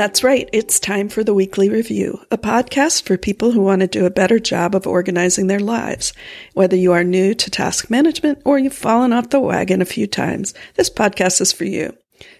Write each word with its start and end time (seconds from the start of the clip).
That's 0.00 0.24
right. 0.24 0.48
It's 0.50 0.80
time 0.80 1.10
for 1.10 1.22
the 1.22 1.34
weekly 1.34 1.68
review, 1.68 2.24
a 2.30 2.38
podcast 2.38 3.02
for 3.02 3.18
people 3.18 3.50
who 3.50 3.60
want 3.60 3.82
to 3.82 3.86
do 3.86 4.06
a 4.06 4.10
better 4.10 4.38
job 4.38 4.74
of 4.74 4.86
organizing 4.86 5.46
their 5.46 5.60
lives. 5.60 6.14
Whether 6.54 6.74
you 6.74 6.92
are 6.92 7.04
new 7.04 7.34
to 7.34 7.50
task 7.50 7.90
management 7.90 8.40
or 8.46 8.58
you've 8.58 8.72
fallen 8.72 9.12
off 9.12 9.28
the 9.28 9.38
wagon 9.38 9.82
a 9.82 9.84
few 9.84 10.06
times, 10.06 10.54
this 10.76 10.88
podcast 10.88 11.42
is 11.42 11.52
for 11.52 11.64
you. 11.64 11.94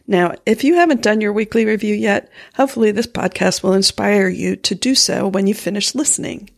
Now, 0.07 0.37
if 0.47 0.65
you 0.65 0.77
haven't 0.77 1.03
done 1.03 1.21
your 1.21 1.35
weekly 1.35 1.67
review 1.67 1.95
yet, 1.95 2.31
hopefully 2.55 2.93
this 2.93 3.07
podcast 3.07 3.63
will 3.63 3.75
inspire 3.75 4.29
you 4.29 4.57
to 4.57 4.75
do 4.75 4.95
so 4.95 5.29
when 5.29 5.47
you 5.47 5.53
finish 5.53 5.95
listening. 5.95 6.49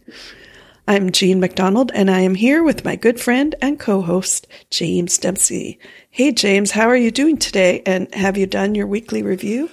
I'm 0.87 1.11
Jean 1.11 1.41
McDonald, 1.41 1.91
and 1.97 2.13
I 2.13 2.21
am 2.21 2.37
here 2.37 2.63
with 2.63 2.85
my 2.85 2.95
good 2.95 3.19
friend 3.19 3.57
and 3.61 3.77
co-host, 3.81 4.47
James 4.71 5.19
Dempsey. 5.19 5.81
Hey, 6.11 6.31
James, 6.31 6.71
how 6.71 6.87
are 6.87 6.95
you 6.95 7.11
doing 7.11 7.39
today? 7.39 7.83
And 7.87 8.15
have 8.15 8.37
you 8.37 8.47
done 8.47 8.77
your 8.77 8.87
weekly 8.87 9.25
review? 9.25 9.69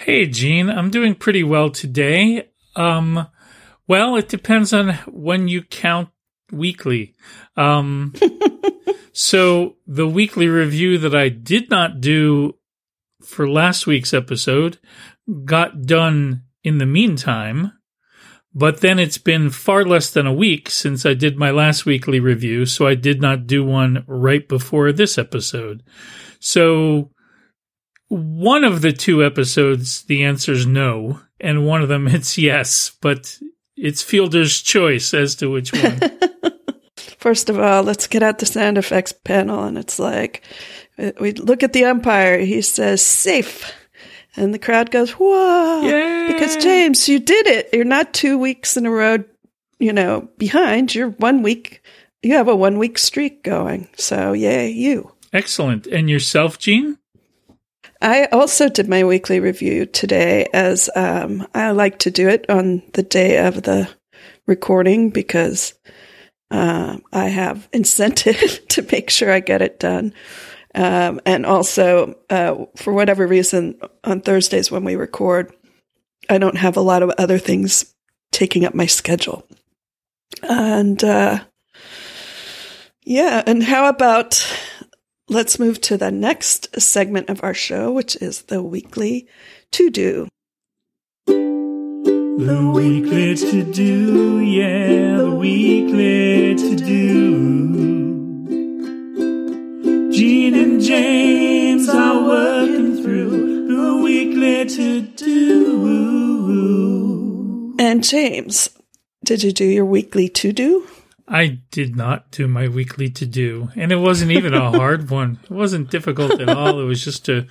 Hey, 0.00 0.26
Jean, 0.26 0.70
I'm 0.70 0.90
doing 0.90 1.16
pretty 1.16 1.42
well 1.42 1.70
today. 1.70 2.50
Um, 2.76 3.26
well, 3.88 4.14
it 4.14 4.28
depends 4.28 4.72
on 4.72 4.90
when 5.08 5.48
you 5.48 5.62
count 5.62 6.10
weekly. 6.52 7.16
Um, 7.56 8.14
so 9.12 9.74
the 9.88 10.06
weekly 10.06 10.46
review 10.46 10.98
that 10.98 11.16
I 11.16 11.28
did 11.30 11.68
not 11.68 12.00
do 12.00 12.54
for 13.22 13.50
last 13.50 13.88
week's 13.88 14.14
episode 14.14 14.78
got 15.44 15.82
done 15.82 16.44
in 16.62 16.78
the 16.78 16.86
meantime, 16.86 17.72
but 18.54 18.80
then 18.80 19.00
it's 19.00 19.18
been 19.18 19.50
far 19.50 19.84
less 19.84 20.12
than 20.12 20.28
a 20.28 20.32
week 20.32 20.70
since 20.70 21.04
I 21.04 21.14
did 21.14 21.36
my 21.36 21.50
last 21.50 21.86
weekly 21.86 22.20
review, 22.20 22.66
so 22.66 22.86
I 22.86 22.94
did 22.94 23.20
not 23.20 23.48
do 23.48 23.64
one 23.64 24.04
right 24.06 24.48
before 24.48 24.92
this 24.92 25.18
episode. 25.18 25.82
So 26.38 27.10
one 28.08 28.64
of 28.64 28.80
the 28.80 28.92
two 28.92 29.24
episodes, 29.24 30.02
the 30.02 30.24
answer 30.24 30.52
is 30.52 30.66
no, 30.66 31.20
and 31.40 31.66
one 31.66 31.82
of 31.82 31.88
them 31.88 32.08
it's 32.08 32.38
yes, 32.38 32.92
but 33.00 33.38
it's 33.76 34.02
fielder's 34.02 34.60
choice 34.60 35.14
as 35.14 35.34
to 35.36 35.50
which 35.50 35.72
one. 35.72 36.00
First 37.18 37.50
of 37.50 37.58
all, 37.58 37.82
let's 37.82 38.06
get 38.06 38.22
out 38.22 38.38
the 38.38 38.46
sound 38.46 38.78
effects 38.78 39.12
panel, 39.12 39.64
and 39.64 39.76
it's 39.76 39.98
like 39.98 40.42
we 41.20 41.32
look 41.32 41.62
at 41.62 41.72
the 41.72 41.84
umpire. 41.84 42.38
He 42.38 42.62
says 42.62 43.02
safe, 43.02 43.72
and 44.36 44.54
the 44.54 44.58
crowd 44.58 44.90
goes 44.90 45.12
whoa, 45.12 45.82
Yay! 45.82 46.32
because 46.32 46.56
James, 46.56 47.08
you 47.08 47.18
did 47.18 47.46
it. 47.46 47.70
You're 47.72 47.84
not 47.84 48.14
two 48.14 48.38
weeks 48.38 48.76
in 48.76 48.86
a 48.86 48.90
row, 48.90 49.18
you 49.78 49.92
know, 49.92 50.28
behind. 50.38 50.94
You're 50.94 51.10
one 51.10 51.42
week. 51.42 51.82
You 52.22 52.34
have 52.34 52.48
a 52.48 52.56
one 52.56 52.78
week 52.78 52.98
streak 52.98 53.42
going. 53.42 53.88
So 53.96 54.32
yay, 54.32 54.70
you. 54.70 55.12
Excellent. 55.32 55.86
And 55.86 56.08
yourself, 56.08 56.58
Jean? 56.58 56.98
I 58.00 58.26
also 58.26 58.68
did 58.68 58.88
my 58.88 59.04
weekly 59.04 59.40
review 59.40 59.86
today 59.86 60.46
as 60.52 60.88
um, 60.94 61.46
I 61.54 61.70
like 61.72 61.98
to 62.00 62.10
do 62.10 62.28
it 62.28 62.48
on 62.48 62.82
the 62.92 63.02
day 63.02 63.44
of 63.44 63.62
the 63.62 63.88
recording 64.46 65.10
because 65.10 65.74
uh, 66.50 66.98
I 67.12 67.28
have 67.28 67.68
incentive 67.72 68.66
to 68.68 68.86
make 68.90 69.10
sure 69.10 69.32
I 69.32 69.40
get 69.40 69.62
it 69.62 69.80
done. 69.80 70.14
Um, 70.74 71.20
and 71.26 71.44
also, 71.44 72.16
uh, 72.30 72.66
for 72.76 72.92
whatever 72.92 73.26
reason, 73.26 73.80
on 74.04 74.20
Thursdays 74.20 74.70
when 74.70 74.84
we 74.84 74.94
record, 74.94 75.52
I 76.28 76.38
don't 76.38 76.58
have 76.58 76.76
a 76.76 76.82
lot 76.82 77.02
of 77.02 77.10
other 77.18 77.38
things 77.38 77.94
taking 78.30 78.64
up 78.64 78.74
my 78.74 78.86
schedule. 78.86 79.46
And 80.42 81.02
uh, 81.02 81.40
yeah, 83.02 83.42
and 83.46 83.62
how 83.62 83.88
about 83.88 84.46
let's 85.28 85.58
move 85.58 85.80
to 85.82 85.96
the 85.96 86.10
next 86.10 86.80
segment 86.80 87.28
of 87.28 87.42
our 87.44 87.54
show, 87.54 87.92
which 87.92 88.16
is 88.16 88.42
the 88.42 88.62
weekly 88.62 89.28
to 89.72 89.90
do. 89.90 90.28
The 91.26 92.72
weekly 92.74 93.34
to 93.34 93.64
do, 93.72 94.40
yeah, 94.40 95.18
the 95.18 95.30
weekly 95.30 96.54
to 96.54 96.76
do. 96.76 97.68
Jean 100.12 100.54
and 100.54 100.80
James 100.80 101.88
are 101.88 102.24
working 102.24 103.02
through 103.02 103.68
the 103.68 103.96
weekly 104.02 104.64
to 104.66 105.02
do. 105.02 105.38
And 107.80 108.02
James, 108.04 108.70
did 109.24 109.42
you 109.42 109.52
do 109.52 109.64
your 109.64 109.84
weekly 109.84 110.28
to 110.30 110.52
do? 110.52 110.86
I 111.30 111.60
did 111.70 111.96
not 111.96 112.30
do 112.30 112.48
my 112.48 112.68
weekly 112.68 113.10
to 113.10 113.26
do, 113.26 113.68
and 113.76 113.92
it 113.92 113.96
wasn't 113.96 114.30
even 114.32 114.54
a 114.54 114.70
hard 114.70 115.10
one. 115.20 115.38
It 115.44 115.50
wasn't 115.50 115.90
difficult 115.90 116.40
at 116.40 116.48
all. 116.48 116.80
It 116.80 116.84
was 116.84 117.04
just 117.04 117.24
to 117.26 117.46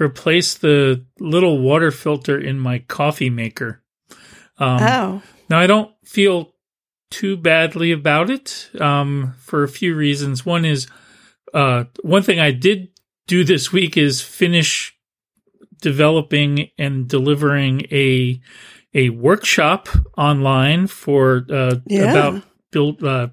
replace 0.00 0.54
the 0.54 1.04
little 1.20 1.60
water 1.60 1.90
filter 1.90 2.38
in 2.38 2.58
my 2.58 2.80
coffee 2.80 3.30
maker. 3.30 3.82
Um, 4.58 4.82
oh, 4.82 5.22
Now, 5.48 5.58
I 5.60 5.66
don't 5.66 5.92
feel 6.04 6.54
too 7.10 7.36
badly 7.36 7.92
about 7.92 8.30
it 8.30 8.70
um, 8.80 9.34
for 9.38 9.62
a 9.62 9.68
few 9.68 9.94
reasons. 9.94 10.44
One 10.46 10.64
is 10.64 10.86
uh, 11.54 11.84
one 12.02 12.22
thing 12.22 12.40
I 12.40 12.50
did 12.52 12.88
do 13.26 13.44
this 13.44 13.70
week 13.72 13.96
is 13.96 14.20
finish 14.22 14.96
developing 15.80 16.70
and 16.78 17.08
delivering 17.08 17.82
a 17.90 18.40
a 18.94 19.08
workshop 19.10 19.88
online 20.18 20.86
for 20.86 21.46
uh, 21.50 21.76
Yeah. 21.86 22.10
about 22.10 22.42
build 22.72 23.04
uh, 23.04 23.28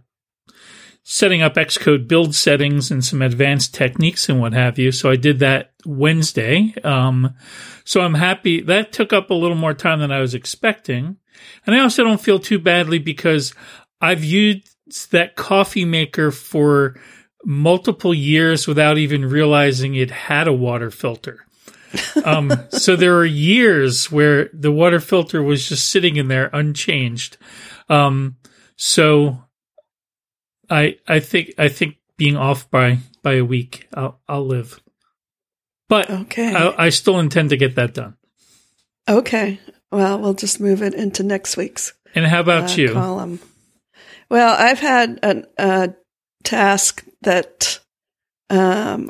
setting 1.03 1.41
up 1.41 1.55
Xcode 1.55 2.07
build 2.07 2.35
settings 2.35 2.91
and 2.91 3.03
some 3.03 3.23
advanced 3.23 3.73
techniques 3.73 4.29
and 4.29 4.39
what 4.39 4.53
have 4.53 4.77
you. 4.77 4.91
So 4.91 5.09
I 5.09 5.15
did 5.15 5.39
that 5.39 5.71
Wednesday. 5.83 6.75
Um, 6.83 7.33
so 7.83 8.01
I'm 8.01 8.13
happy 8.13 8.61
that 8.61 8.91
took 8.91 9.11
up 9.11 9.31
a 9.31 9.33
little 9.33 9.57
more 9.57 9.73
time 9.73 10.01
than 10.01 10.11
I 10.11 10.19
was 10.19 10.35
expecting. 10.35 11.17
And 11.65 11.75
I 11.75 11.79
also 11.79 12.03
don't 12.03 12.21
feel 12.21 12.37
too 12.37 12.59
badly 12.59 12.99
because 12.99 13.55
I've 13.99 14.23
used 14.23 15.11
that 15.11 15.35
coffee 15.35 15.85
maker 15.85 16.29
for 16.29 16.99
multiple 17.43 18.13
years 18.13 18.67
without 18.67 18.99
even 18.99 19.25
realizing 19.25 19.95
it 19.95 20.11
had 20.11 20.47
a 20.47 20.53
water 20.53 20.91
filter. 20.91 21.45
Um, 22.23 22.51
so 22.69 22.95
there 22.95 23.17
are 23.17 23.25
years 23.25 24.11
where 24.11 24.49
the 24.53 24.71
water 24.71 24.99
filter 24.99 25.41
was 25.41 25.67
just 25.67 25.89
sitting 25.89 26.17
in 26.17 26.27
there 26.27 26.49
unchanged. 26.53 27.37
Um, 27.87 28.35
so 28.81 29.43
I 30.69 30.97
I 31.07 31.19
think 31.19 31.53
I 31.57 31.67
think 31.67 31.97
being 32.17 32.37
off 32.37 32.71
by 32.71 32.99
by 33.21 33.33
a 33.35 33.43
week, 33.45 33.87
I'll 33.93 34.19
I'll 34.27 34.45
live. 34.45 34.79
But 35.89 36.09
okay. 36.09 36.55
I, 36.55 36.85
I 36.85 36.89
still 36.89 37.19
intend 37.19 37.49
to 37.49 37.57
get 37.57 37.75
that 37.75 37.93
done. 37.93 38.15
okay. 39.07 39.59
Well, 39.91 40.19
we'll 40.19 40.35
just 40.35 40.59
move 40.59 40.83
it 40.83 40.93
into 40.93 41.23
next 41.23 41.57
week's 41.57 41.93
And 42.13 42.25
how 42.25 42.41
about 42.41 42.71
uh, 42.71 42.81
you? 42.81 42.93
column. 42.93 43.39
Well, 44.29 44.55
I've 44.55 44.79
had 44.79 45.19
a, 45.57 45.93
task 46.43 47.03
that, 47.23 47.79
um, 48.51 49.09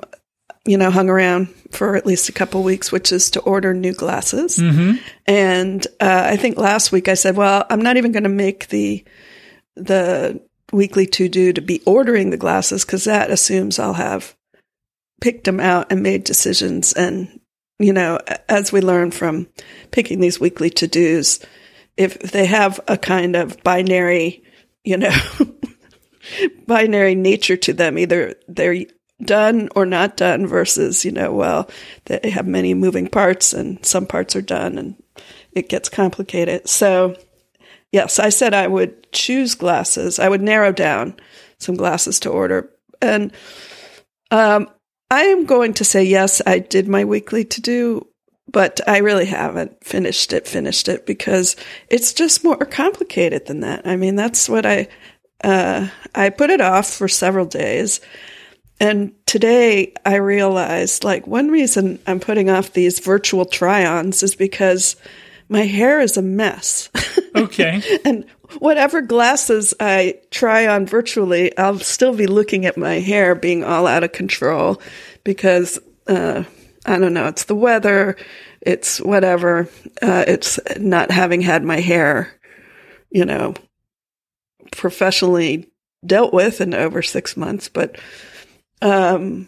you 0.65 0.77
know, 0.77 0.89
hung 0.89 1.09
around 1.09 1.49
for 1.71 1.97
at 1.97 2.05
least 2.05 2.29
a 2.29 2.31
couple 2.31 2.63
weeks, 2.63 2.93
which 2.93 3.11
is 3.11 3.29
to 3.31 3.41
order 3.41 3.73
new 3.73 3.93
glasses. 3.93 4.55
hmm 4.57 4.93
And 5.27 5.85
uh, 5.99 6.23
I 6.31 6.37
think 6.37 6.57
last 6.57 6.93
week 6.93 7.09
I 7.09 7.15
said, 7.15 7.35
well, 7.35 7.65
I'm 7.69 7.81
not 7.81 7.97
even 7.97 8.13
going 8.13 8.23
to 8.23 8.29
make 8.29 8.69
the 8.69 9.03
the 9.79 10.41
weekly 10.71 11.05
to 11.07 11.27
do 11.27 11.51
to 11.53 11.61
be 11.61 11.81
ordering 11.85 12.29
the 12.29 12.37
glasses 12.37 12.85
because 12.85 13.05
that 13.05 13.31
assumes 13.31 13.79
I'll 13.79 13.93
have 13.93 14.35
picked 15.21 15.45
them 15.45 15.59
out 15.59 15.91
and 15.91 16.03
made 16.03 16.23
decisions. 16.23 16.93
And 16.93 17.39
you 17.79 17.93
know, 17.93 18.19
as 18.49 18.71
we 18.71 18.81
learn 18.81 19.11
from 19.11 19.47
picking 19.91 20.19
these 20.19 20.39
weekly 20.39 20.69
to 20.71 20.87
dos, 20.87 21.39
if 21.97 22.19
they 22.19 22.45
have 22.45 22.79
a 22.87 22.97
kind 22.97 23.35
of 23.35 23.61
binary, 23.63 24.43
you 24.83 24.97
know, 24.97 25.15
binary 26.67 27.15
nature 27.15 27.57
to 27.57 27.73
them, 27.73 27.97
either 27.97 28.35
they're 28.47 28.85
done 29.23 29.69
or 29.75 29.85
not 29.85 30.17
done 30.17 30.45
versus, 30.47 31.03
you 31.03 31.11
know, 31.11 31.31
well, 31.31 31.69
they 32.05 32.29
have 32.29 32.47
many 32.47 32.73
moving 32.73 33.07
parts 33.07 33.53
and 33.53 33.83
some 33.85 34.05
parts 34.05 34.35
are 34.35 34.41
done 34.41 34.77
and 34.77 34.95
it 35.53 35.69
gets 35.69 35.89
complicated. 35.89 36.67
So, 36.67 37.15
yes, 37.91 38.19
I 38.19 38.29
said 38.29 38.53
I 38.53 38.67
would 38.67 39.11
choose 39.11 39.55
glasses. 39.55 40.19
I 40.19 40.29
would 40.29 40.41
narrow 40.41 40.71
down 40.71 41.15
some 41.57 41.75
glasses 41.75 42.19
to 42.21 42.29
order. 42.29 42.71
And 43.01 43.31
um, 44.31 44.69
I 45.11 45.23
am 45.23 45.45
going 45.45 45.73
to 45.75 45.83
say, 45.83 46.03
yes, 46.03 46.41
I 46.45 46.59
did 46.59 46.87
my 46.87 47.05
weekly 47.05 47.45
to 47.45 47.61
do, 47.61 48.07
but 48.51 48.79
I 48.87 48.99
really 48.99 49.25
haven't 49.25 49.83
finished 49.83 50.33
it, 50.33 50.47
finished 50.47 50.87
it 50.87 51.05
because 51.05 51.55
it's 51.89 52.13
just 52.13 52.43
more 52.43 52.57
complicated 52.57 53.45
than 53.47 53.61
that. 53.61 53.87
I 53.87 53.95
mean, 53.95 54.15
that's 54.15 54.47
what 54.47 54.65
I, 54.65 54.87
uh, 55.43 55.87
I 56.13 56.29
put 56.29 56.49
it 56.49 56.61
off 56.61 56.89
for 56.89 57.07
several 57.07 57.45
days. 57.45 58.01
And 58.79 59.13
today 59.25 59.93
I 60.05 60.15
realized 60.15 61.03
like 61.03 61.27
one 61.27 61.49
reason 61.49 61.99
I'm 62.07 62.19
putting 62.19 62.49
off 62.49 62.71
these 62.71 62.99
virtual 62.99 63.45
try 63.45 63.85
ons 63.85 64.23
is 64.23 64.35
because 64.35 64.95
my 65.49 65.63
hair 65.63 65.99
is 65.99 66.15
a 66.15 66.21
mess. 66.21 66.89
Okay. 67.35 67.81
and 68.05 68.25
whatever 68.59 69.01
glasses 69.01 69.73
I 69.79 70.19
try 70.31 70.67
on 70.67 70.85
virtually, 70.85 71.55
I'll 71.57 71.79
still 71.79 72.15
be 72.15 72.27
looking 72.27 72.65
at 72.65 72.77
my 72.77 72.95
hair 72.99 73.35
being 73.35 73.63
all 73.63 73.87
out 73.87 74.03
of 74.03 74.11
control 74.11 74.81
because, 75.23 75.79
uh, 76.07 76.43
I 76.85 76.97
don't 76.97 77.13
know, 77.13 77.27
it's 77.27 77.45
the 77.45 77.55
weather. 77.55 78.17
it's 78.61 78.99
whatever. 78.99 79.69
Uh, 80.01 80.25
it's 80.27 80.59
not 80.77 81.11
having 81.11 81.41
had 81.41 81.63
my 81.63 81.79
hair, 81.79 82.33
you 83.09 83.25
know, 83.25 83.53
professionally 84.71 85.69
dealt 86.05 86.33
with 86.33 86.61
in 86.61 86.73
over 86.73 87.01
six 87.01 87.35
months, 87.37 87.69
but 87.69 87.97
um, 88.81 89.47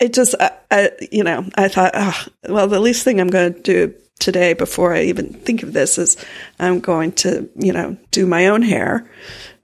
it 0.00 0.12
just, 0.12 0.34
I, 0.38 0.50
I, 0.70 0.90
you 1.12 1.24
know, 1.24 1.48
I 1.54 1.68
thought, 1.68 1.92
oh, 1.94 2.26
well, 2.48 2.68
the 2.68 2.80
least 2.80 3.04
thing 3.04 3.20
I'm 3.20 3.28
going 3.28 3.54
to 3.54 3.60
do 3.60 3.94
today 4.18 4.54
before 4.54 4.94
I 4.94 5.02
even 5.02 5.32
think 5.32 5.62
of 5.62 5.72
this 5.72 5.98
is 5.98 6.16
I'm 6.58 6.80
going 6.80 7.12
to, 7.12 7.48
you 7.56 7.72
know, 7.72 7.96
do 8.10 8.26
my 8.26 8.46
own 8.46 8.62
hair 8.62 9.10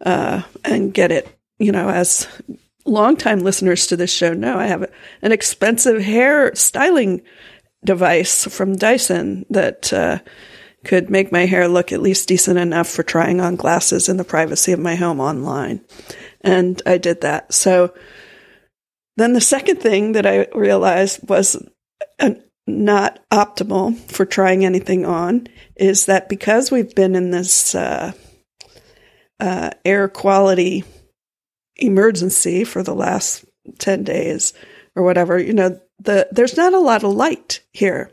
uh, 0.00 0.42
and 0.64 0.92
get 0.92 1.12
it, 1.12 1.28
you 1.58 1.72
know, 1.72 1.88
as 1.88 2.26
longtime 2.84 3.40
listeners 3.40 3.86
to 3.86 3.96
this 3.96 4.12
show 4.12 4.32
know, 4.32 4.58
I 4.58 4.66
have 4.66 4.90
an 5.22 5.32
expensive 5.32 6.02
hair 6.02 6.54
styling 6.54 7.22
device 7.84 8.44
from 8.46 8.76
Dyson 8.76 9.46
that 9.50 9.92
uh, 9.92 10.18
could 10.84 11.10
make 11.10 11.32
my 11.32 11.46
hair 11.46 11.68
look 11.68 11.92
at 11.92 12.02
least 12.02 12.28
decent 12.28 12.58
enough 12.58 12.88
for 12.88 13.02
trying 13.02 13.40
on 13.40 13.56
glasses 13.56 14.08
in 14.08 14.16
the 14.16 14.24
privacy 14.24 14.72
of 14.72 14.80
my 14.80 14.94
home 14.94 15.20
online. 15.20 15.80
And 16.40 16.80
I 16.86 16.98
did 16.98 17.20
that. 17.20 17.52
So 17.52 17.94
then 19.16 19.34
the 19.34 19.40
second 19.40 19.80
thing 19.80 20.12
that 20.12 20.26
I 20.26 20.46
realized 20.54 21.28
was 21.28 21.56
not 22.78 23.18
optimal 23.30 23.98
for 24.10 24.24
trying 24.24 24.64
anything 24.64 25.04
on 25.04 25.46
is 25.76 26.06
that 26.06 26.28
because 26.28 26.70
we've 26.70 26.94
been 26.94 27.14
in 27.14 27.30
this 27.30 27.74
uh, 27.74 28.12
uh, 29.38 29.70
air 29.84 30.08
quality 30.08 30.84
emergency 31.76 32.64
for 32.64 32.82
the 32.82 32.94
last 32.94 33.44
10 33.78 34.04
days 34.04 34.52
or 34.94 35.02
whatever, 35.02 35.38
you 35.38 35.52
know, 35.52 35.80
the 35.98 36.28
there's 36.32 36.56
not 36.56 36.72
a 36.72 36.78
lot 36.78 37.04
of 37.04 37.12
light 37.12 37.62
here. 37.72 38.10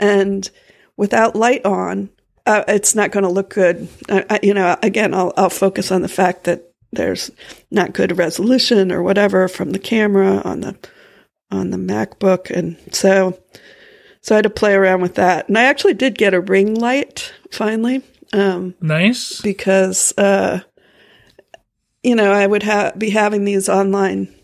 And 0.00 0.48
without 0.96 1.36
light 1.36 1.64
on, 1.64 2.10
uh, 2.46 2.64
it's 2.68 2.94
not 2.94 3.12
going 3.12 3.24
to 3.24 3.30
look 3.30 3.50
good. 3.50 3.88
I, 4.08 4.24
I, 4.30 4.40
you 4.42 4.54
know, 4.54 4.76
again, 4.82 5.14
I'll, 5.14 5.32
I'll 5.36 5.50
focus 5.50 5.92
on 5.92 6.02
the 6.02 6.08
fact 6.08 6.44
that 6.44 6.72
there's 6.92 7.30
not 7.70 7.92
good 7.92 8.16
resolution 8.16 8.90
or 8.90 9.02
whatever 9.02 9.48
from 9.48 9.70
the 9.70 9.78
camera 9.78 10.40
on 10.44 10.60
the 10.60 10.78
on 11.50 11.70
the 11.70 11.78
MacBook, 11.78 12.50
and 12.50 12.76
so 12.94 13.38
so 14.28 14.34
I 14.34 14.36
had 14.36 14.42
to 14.42 14.50
play 14.50 14.74
around 14.74 15.00
with 15.00 15.14
that. 15.14 15.48
And 15.48 15.56
I 15.56 15.64
actually 15.64 15.94
did 15.94 16.18
get 16.18 16.34
a 16.34 16.40
ring 16.40 16.74
light 16.74 17.32
finally. 17.50 18.02
Um, 18.34 18.74
nice 18.78 19.40
because 19.40 20.12
uh, 20.18 20.60
you 22.02 22.14
know 22.14 22.30
I 22.30 22.46
would 22.46 22.62
ha- 22.62 22.92
be 22.98 23.08
having 23.08 23.46
these 23.46 23.70
online 23.70 24.34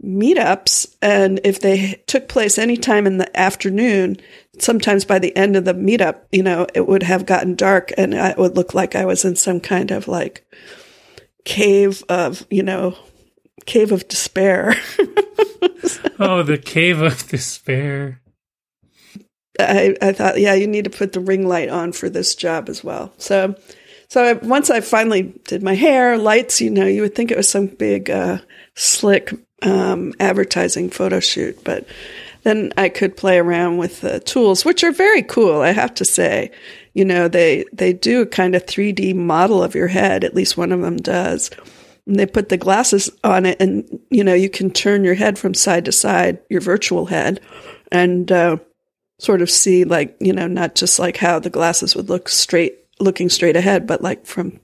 meetups, 0.00 0.94
and 1.02 1.40
if 1.42 1.58
they 1.58 2.04
took 2.06 2.28
place 2.28 2.56
anytime 2.56 3.08
in 3.08 3.18
the 3.18 3.36
afternoon, 3.36 4.18
sometimes 4.60 5.04
by 5.04 5.18
the 5.18 5.36
end 5.36 5.56
of 5.56 5.64
the 5.64 5.74
meetup, 5.74 6.20
you 6.30 6.44
know, 6.44 6.68
it 6.72 6.86
would 6.86 7.02
have 7.02 7.26
gotten 7.26 7.56
dark, 7.56 7.90
and 7.98 8.14
it 8.14 8.38
would 8.38 8.54
look 8.54 8.74
like 8.74 8.94
I 8.94 9.06
was 9.06 9.24
in 9.24 9.34
some 9.34 9.58
kind 9.58 9.90
of 9.90 10.06
like 10.06 10.46
cave 11.44 12.04
of, 12.08 12.46
you 12.48 12.62
know, 12.62 12.96
cave 13.66 13.90
of 13.90 14.06
despair. 14.06 14.76
oh, 16.20 16.44
the 16.44 16.62
cave 16.64 17.00
of 17.00 17.26
despair. 17.26 18.20
I, 19.58 19.96
I 20.02 20.12
thought, 20.12 20.40
yeah, 20.40 20.54
you 20.54 20.66
need 20.66 20.84
to 20.84 20.90
put 20.90 21.12
the 21.12 21.20
ring 21.20 21.46
light 21.46 21.68
on 21.68 21.92
for 21.92 22.08
this 22.08 22.34
job 22.34 22.68
as 22.68 22.82
well. 22.82 23.12
So, 23.18 23.54
so 24.08 24.24
I, 24.24 24.32
once 24.34 24.70
I 24.70 24.80
finally 24.80 25.34
did 25.46 25.62
my 25.62 25.74
hair, 25.74 26.18
lights, 26.18 26.60
you 26.60 26.70
know, 26.70 26.86
you 26.86 27.02
would 27.02 27.14
think 27.14 27.30
it 27.30 27.36
was 27.36 27.48
some 27.48 27.66
big, 27.66 28.10
uh, 28.10 28.38
slick, 28.74 29.32
um, 29.62 30.12
advertising 30.20 30.90
photo 30.90 31.20
shoot, 31.20 31.62
but 31.64 31.86
then 32.42 32.72
I 32.76 32.90
could 32.90 33.16
play 33.16 33.38
around 33.38 33.78
with 33.78 34.00
the 34.02 34.20
tools, 34.20 34.64
which 34.64 34.84
are 34.84 34.92
very 34.92 35.22
cool, 35.22 35.62
I 35.62 35.70
have 35.70 35.94
to 35.94 36.04
say 36.04 36.50
you 36.94 37.04
know, 37.04 37.28
they, 37.28 37.64
they 37.72 37.92
do 37.92 38.22
a 38.22 38.26
kind 38.26 38.54
of 38.54 38.64
3D 38.64 39.14
model 39.14 39.62
of 39.62 39.74
your 39.74 39.88
head. 39.88 40.24
At 40.24 40.34
least 40.34 40.56
one 40.56 40.72
of 40.72 40.80
them 40.80 40.96
does. 40.96 41.50
And 42.06 42.18
they 42.18 42.26
put 42.26 42.48
the 42.48 42.56
glasses 42.56 43.10
on 43.24 43.46
it 43.46 43.60
and, 43.60 44.00
you 44.10 44.22
know, 44.22 44.34
you 44.34 44.48
can 44.48 44.70
turn 44.70 45.04
your 45.04 45.14
head 45.14 45.38
from 45.38 45.54
side 45.54 45.84
to 45.86 45.92
side, 45.92 46.38
your 46.48 46.60
virtual 46.60 47.06
head, 47.06 47.40
and, 47.90 48.30
uh, 48.30 48.58
sort 49.24 49.42
of 49.42 49.50
see 49.50 49.84
like, 49.84 50.16
you 50.20 50.32
know, 50.32 50.46
not 50.46 50.74
just 50.74 50.98
like 50.98 51.16
how 51.16 51.38
the 51.38 51.50
glasses 51.50 51.96
would 51.96 52.08
look 52.08 52.28
straight, 52.28 52.78
looking 53.00 53.28
straight 53.28 53.56
ahead, 53.56 53.86
but 53.86 54.02
like 54.02 54.26
from, 54.26 54.60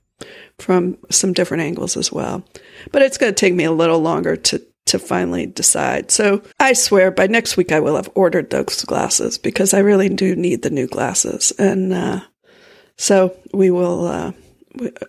from 0.59 0.99
some 1.11 1.33
different 1.33 1.63
angles 1.63 1.97
as 1.97 2.13
well. 2.13 2.45
But 2.93 3.03
it's 3.03 3.19
going 3.19 3.33
to 3.33 3.39
take 3.39 3.55
me 3.55 3.65
a 3.65 3.73
little 3.73 4.01
longer 4.01 4.37
to, 4.37 4.63
to 4.87 4.99
finally 4.99 5.47
decide. 5.47 6.11
So 6.11 6.43
I 6.59 6.75
swear 6.75 7.11
by 7.11 7.27
next 7.27 7.57
week 7.57 7.73
I 7.73 7.81
will 7.81 7.97
have 7.97 8.11
ordered 8.15 8.51
those 8.51 8.85
glasses 8.85 9.39
because 9.39 9.73
I 9.73 9.79
really 9.79 10.09
do 10.09 10.37
need 10.37 10.63
the 10.63 10.71
new 10.71 10.87
glasses. 10.87 11.53
And 11.59 11.93
uh, 11.93 12.21
so 12.97 13.35
we 13.55 13.71
will. 13.71 14.07
Uh, 14.07 14.33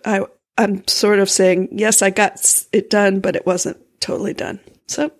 I 0.04 0.24
I'm 0.56 0.86
sort 0.86 1.18
of 1.18 1.30
saying 1.30 1.68
yes, 1.72 2.02
I 2.02 2.10
got 2.10 2.64
it 2.72 2.90
done, 2.90 3.20
but 3.20 3.36
it 3.36 3.46
wasn't 3.46 3.78
totally 4.00 4.34
done. 4.34 4.60
So 4.86 5.10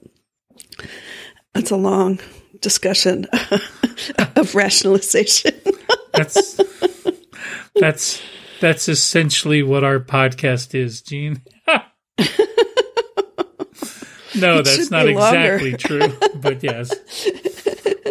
that's 1.54 1.70
a 1.70 1.76
long 1.76 2.18
discussion 2.60 3.26
of 4.36 4.54
rationalization. 4.54 5.54
that's 6.12 6.60
that's 7.74 8.22
that's 8.60 8.88
essentially 8.88 9.62
what 9.62 9.84
our 9.84 9.98
podcast 9.98 10.74
is, 10.74 11.02
Jean. 11.02 11.42
No, 14.34 14.58
it 14.58 14.64
that's 14.64 14.90
not 14.90 15.08
exactly 15.08 15.74
true, 15.74 16.08
but 16.36 16.62
yes. 16.62 16.92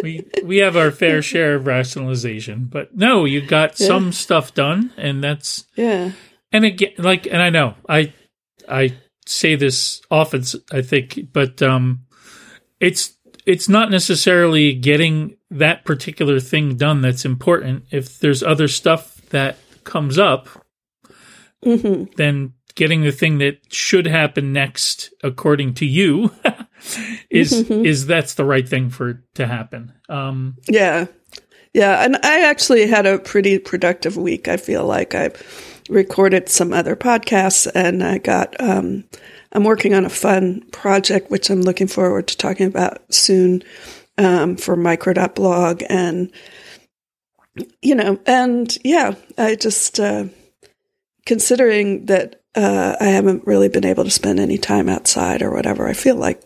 We 0.02 0.26
we 0.44 0.58
have 0.58 0.76
our 0.76 0.90
fair 0.90 1.22
share 1.22 1.56
of 1.56 1.66
rationalization, 1.66 2.66
but 2.70 2.96
no, 2.96 3.24
you 3.24 3.40
got 3.40 3.78
yeah. 3.78 3.86
some 3.86 4.12
stuff 4.12 4.54
done 4.54 4.92
and 4.96 5.22
that's 5.22 5.64
Yeah. 5.76 6.12
And 6.52 6.64
again 6.64 6.92
like 6.98 7.26
and 7.26 7.40
I 7.40 7.50
know 7.50 7.74
I 7.88 8.12
I 8.68 8.96
say 9.26 9.56
this 9.56 10.02
often 10.10 10.44
I 10.72 10.82
think, 10.82 11.32
but 11.32 11.62
um 11.62 12.04
it's 12.80 13.14
it's 13.46 13.68
not 13.68 13.90
necessarily 13.90 14.74
getting 14.74 15.36
that 15.52 15.84
particular 15.84 16.40
thing 16.40 16.76
done 16.76 17.02
that's 17.02 17.24
important. 17.24 17.84
If 17.90 18.18
there's 18.18 18.42
other 18.42 18.68
stuff 18.68 19.16
that 19.30 19.56
comes 19.84 20.18
up, 20.18 20.48
mm-hmm. 21.64 22.04
then 22.16 22.54
getting 22.74 23.02
the 23.02 23.12
thing 23.12 23.38
that 23.38 23.58
should 23.72 24.06
happen 24.06 24.52
next 24.52 25.12
according 25.22 25.74
to 25.74 25.86
you 25.86 26.32
is 27.30 27.52
mm-hmm. 27.52 27.84
is 27.84 28.06
that's 28.06 28.34
the 28.34 28.44
right 28.44 28.68
thing 28.68 28.90
for 28.90 29.22
to 29.34 29.46
happen 29.46 29.92
um 30.08 30.56
yeah 30.68 31.06
yeah 31.74 32.02
and 32.04 32.16
i 32.22 32.44
actually 32.44 32.86
had 32.86 33.06
a 33.06 33.18
pretty 33.18 33.58
productive 33.58 34.16
week 34.16 34.48
i 34.48 34.56
feel 34.56 34.84
like 34.86 35.14
I've 35.14 35.80
recorded 35.90 36.48
some 36.48 36.72
other 36.72 36.96
podcasts 36.96 37.70
and 37.74 38.02
i 38.02 38.18
got 38.18 38.58
um 38.60 39.04
i'm 39.52 39.64
working 39.64 39.94
on 39.94 40.04
a 40.04 40.10
fun 40.10 40.62
project 40.72 41.30
which 41.30 41.50
i'm 41.50 41.62
looking 41.62 41.88
forward 41.88 42.26
to 42.28 42.36
talking 42.36 42.66
about 42.66 43.02
soon 43.12 43.62
um 44.18 44.56
for 44.56 44.76
micro.blog 44.76 45.82
and 45.88 46.30
you 47.80 47.94
know 47.94 48.18
and 48.26 48.78
yeah 48.84 49.14
i 49.38 49.54
just 49.54 49.98
uh 50.00 50.24
considering 51.26 52.06
that 52.06 52.42
uh, 52.54 52.96
I 53.00 53.06
haven't 53.06 53.46
really 53.46 53.68
been 53.68 53.84
able 53.84 54.04
to 54.04 54.10
spend 54.10 54.38
any 54.38 54.58
time 54.58 54.88
outside 54.88 55.42
or 55.42 55.52
whatever. 55.52 55.88
I 55.88 55.94
feel 55.94 56.16
like 56.16 56.42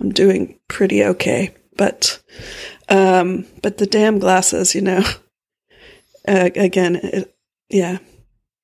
I'm 0.00 0.10
doing 0.10 0.58
pretty 0.68 1.04
okay, 1.04 1.54
but 1.76 2.22
um, 2.88 3.46
but 3.62 3.78
the 3.78 3.86
damn 3.86 4.18
glasses, 4.18 4.74
you 4.74 4.82
know. 4.82 5.02
Uh, 6.28 6.50
again, 6.54 6.96
it, 6.96 7.34
yeah, 7.70 7.96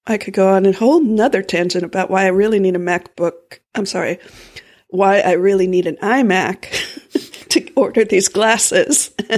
I 0.07 0.19
could 0.19 0.35
go 0.35 0.47
on 0.51 0.67
a 0.67 0.73
whole 0.73 1.01
nother 1.01 1.43
tangent 1.43 1.85
about 1.85 2.11
why 2.11 2.25
I 2.25 2.29
really 2.29 2.61
need 2.61 2.77
a 2.77 2.79
MacBook. 2.79 3.61
I'm 3.75 3.87
sorry, 3.87 4.19
why 4.89 5.21
I 5.21 5.33
really 5.33 5.67
need 5.67 5.87
an 5.87 5.97
iMac 6.03 6.67
order 7.77 8.05
these 8.05 8.29
glasses, 8.29 9.11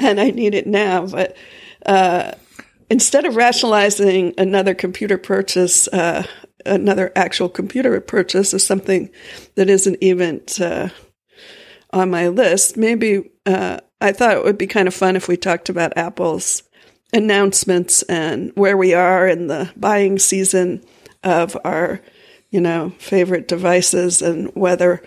and, 0.00 0.20
I 0.20 0.30
need 0.30 0.54
it 0.54 0.66
now. 0.66 1.06
But 1.06 1.36
uh, 1.84 2.32
instead 2.88 3.24
of 3.26 3.36
rationalizing 3.36 4.34
another 4.38 4.74
computer 4.74 5.18
purchase, 5.18 5.88
uh, 5.88 6.22
another 6.64 7.12
actual 7.16 7.48
computer 7.48 8.00
purchase 8.00 8.54
is 8.54 8.64
something 8.64 9.10
that 9.56 9.68
isn't 9.68 9.98
even 10.00 10.42
uh, 10.60 10.88
on 11.92 12.10
my 12.10 12.28
list. 12.28 12.76
Maybe 12.76 13.30
uh, 13.44 13.80
I 14.00 14.12
thought 14.12 14.36
it 14.36 14.44
would 14.44 14.58
be 14.58 14.66
kind 14.66 14.88
of 14.88 14.94
fun 14.94 15.16
if 15.16 15.28
we 15.28 15.36
talked 15.36 15.68
about 15.68 15.96
Apple's 15.96 16.62
announcements 17.12 18.02
and 18.02 18.52
where 18.54 18.76
we 18.76 18.94
are 18.94 19.26
in 19.26 19.46
the 19.46 19.72
buying 19.76 20.18
season 20.18 20.84
of 21.24 21.56
our, 21.64 22.00
you 22.50 22.60
know, 22.60 22.90
favorite 22.98 23.48
devices 23.48 24.22
and 24.22 24.54
whether 24.54 25.02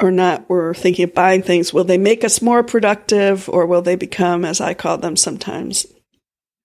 or 0.00 0.10
not 0.10 0.48
we're 0.48 0.74
thinking 0.74 1.04
of 1.04 1.14
buying 1.14 1.42
things. 1.42 1.72
Will 1.72 1.84
they 1.84 1.98
make 1.98 2.24
us 2.24 2.42
more 2.42 2.62
productive 2.62 3.48
or 3.48 3.66
will 3.66 3.82
they 3.82 3.96
become, 3.96 4.44
as 4.44 4.60
I 4.60 4.74
call 4.74 4.98
them 4.98 5.16
sometimes, 5.16 5.86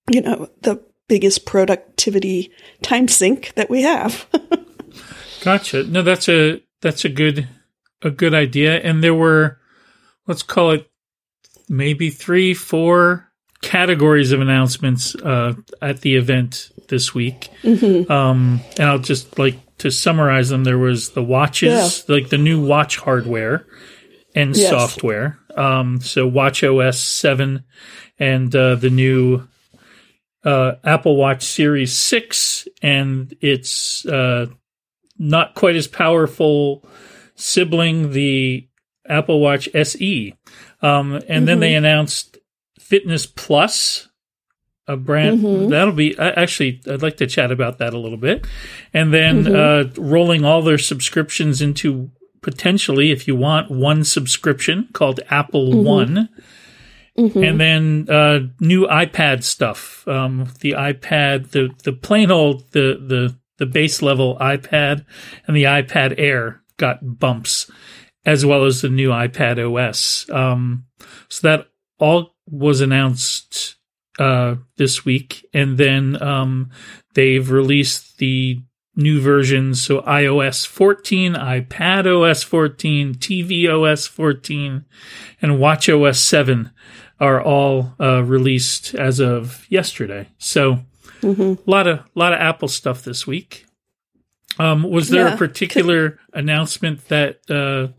you 0.10 0.22
know, 0.22 0.50
the 0.62 0.84
biggest 1.08 1.46
productivity 1.46 2.52
time 2.82 3.08
sink 3.08 3.54
that 3.56 3.70
we 3.70 3.84
have. 3.84 4.26
gotcha. 5.44 5.84
No, 5.84 6.02
that's 6.02 6.30
a 6.30 6.62
that's 6.82 7.06
a 7.06 7.10
good 7.10 7.48
a 8.02 8.10
good 8.10 8.34
idea. 8.34 8.80
And 8.80 9.04
there 9.04 9.14
were 9.14 9.60
let's 10.28 10.44
call 10.44 10.72
it 10.72 10.90
maybe 11.70 12.10
three, 12.10 12.54
four 12.54 13.32
categories 13.62 14.32
of 14.32 14.42
announcements 14.42 15.16
uh, 15.16 15.54
at 15.82 16.02
the 16.02 16.16
event 16.16 16.70
this 16.88 17.14
week. 17.14 17.50
Mm-hmm. 17.64 18.12
Um, 18.12 18.62
and 18.78 18.90
I'll 18.90 19.00
just 19.00 19.40
like 19.40 19.58
to 19.80 19.92
summarize 19.92 20.50
them. 20.50 20.64
There 20.64 20.78
was 20.78 21.12
the 21.12 21.24
watches, 21.24 22.08
like 22.10 22.30
the 22.30 22.38
new 22.38 22.64
watch 22.66 22.98
hardware 22.98 23.66
and 24.34 24.56
Yes. 24.56 24.70
software. 24.70 25.40
Um, 25.56 26.02
so 26.02 26.28
Watch 26.28 26.64
OS 26.64 27.00
7 27.00 27.64
and 28.20 28.56
uh, 28.56 28.76
the 28.76 28.90
new 28.90 29.48
uh, 30.44 30.74
Apple 30.84 31.16
Watch 31.16 31.44
Series 31.44 31.98
6 31.98 32.68
and 32.82 33.34
its 33.42 34.06
uh, 34.06 34.48
not 35.18 35.56
quite 35.56 35.76
as 35.76 35.88
powerful 35.88 36.88
sibling, 37.36 38.12
the 38.12 38.68
Apple 39.08 39.40
Watch 39.40 39.70
SE. 39.74 40.36
Um, 40.82 41.22
and 41.28 41.48
then 41.48 41.60
they 41.62 41.74
announced 41.76 42.38
Fitness 42.80 43.26
Plus, 43.26 44.10
a 44.88 44.96
brand 44.98 45.42
that'll 45.72 45.94
be 45.94 46.18
I- 46.18 46.32
actually. 46.32 46.82
I'd 46.90 47.02
like 47.02 47.18
to 47.18 47.28
chat 47.28 47.52
about 47.52 47.80
that 47.80 47.94
a 47.94 48.00
little 48.00 48.18
bit, 48.18 48.46
and 48.94 49.14
then 49.14 49.54
uh, 49.56 49.90
rolling 49.98 50.46
all 50.46 50.62
their 50.62 50.78
subscriptions 50.78 51.62
into 51.62 52.12
potentially, 52.42 53.12
if 53.12 53.28
you 53.28 53.36
want, 53.36 53.72
one 53.72 54.04
subscription 54.04 54.88
called 54.94 55.20
Apple 55.30 55.84
One. 55.84 56.30
And 57.44 57.60
then 57.60 58.08
uh, 58.10 58.40
new 58.60 58.86
iPad 58.88 59.44
stuff. 59.44 60.06
Um, 60.08 60.50
the 60.60 60.72
iPad, 60.74 61.52
the 61.52 61.70
the 61.84 61.94
plain 61.94 62.30
old 62.30 62.72
the 62.72 63.02
the 63.08 63.36
the 63.58 63.66
base 63.66 64.02
level 64.02 64.38
iPad 64.40 65.06
and 65.48 65.56
the 65.56 65.64
iPad 65.64 66.16
Air 66.18 66.62
got 66.78 67.00
bumps, 67.20 67.72
as 68.26 68.46
well 68.46 68.66
as 68.66 68.82
the 68.82 68.90
new 68.90 69.10
iPad 69.10 69.58
OS. 69.58 70.30
Um, 70.30 70.86
so 71.30 71.48
that 71.48 71.68
all 72.00 72.36
was 72.48 72.82
announced 72.82 73.75
uh, 74.20 74.56
this 74.78 75.06
week, 75.06 75.48
and 75.54 75.78
then 75.78 76.22
um, 76.22 76.70
they've 77.14 77.50
released 77.50 78.18
the 78.18 78.62
new 78.96 79.20
versions. 79.20 79.82
So 79.82 80.02
iOS 80.02 80.66
14, 80.66 81.34
iPad 81.34 82.06
OS 82.06 82.44
14, 82.44 83.16
TV 83.16 83.68
OS 83.68 84.08
14, 84.08 84.86
and 85.42 85.60
Watch 85.60 85.90
OS 85.90 86.20
7 86.22 86.72
are 87.20 87.42
all 87.42 87.94
uh, 88.00 88.24
released 88.24 88.94
as 88.96 89.20
of 89.20 89.66
yesterday. 89.70 90.30
So 90.38 90.80
a 91.24 91.58
lot 91.66 91.88
of 91.88 92.02
lot 92.14 92.34
of 92.34 92.40
Apple 92.40 92.68
stuff 92.68 93.04
this 93.04 93.26
week. 93.26 93.66
Um, 94.58 94.84
was 94.84 95.10
there 95.10 95.28
a 95.28 95.38
particular 95.38 96.20
announcement 96.34 97.08
that 97.10 97.40
uh, 97.50 97.94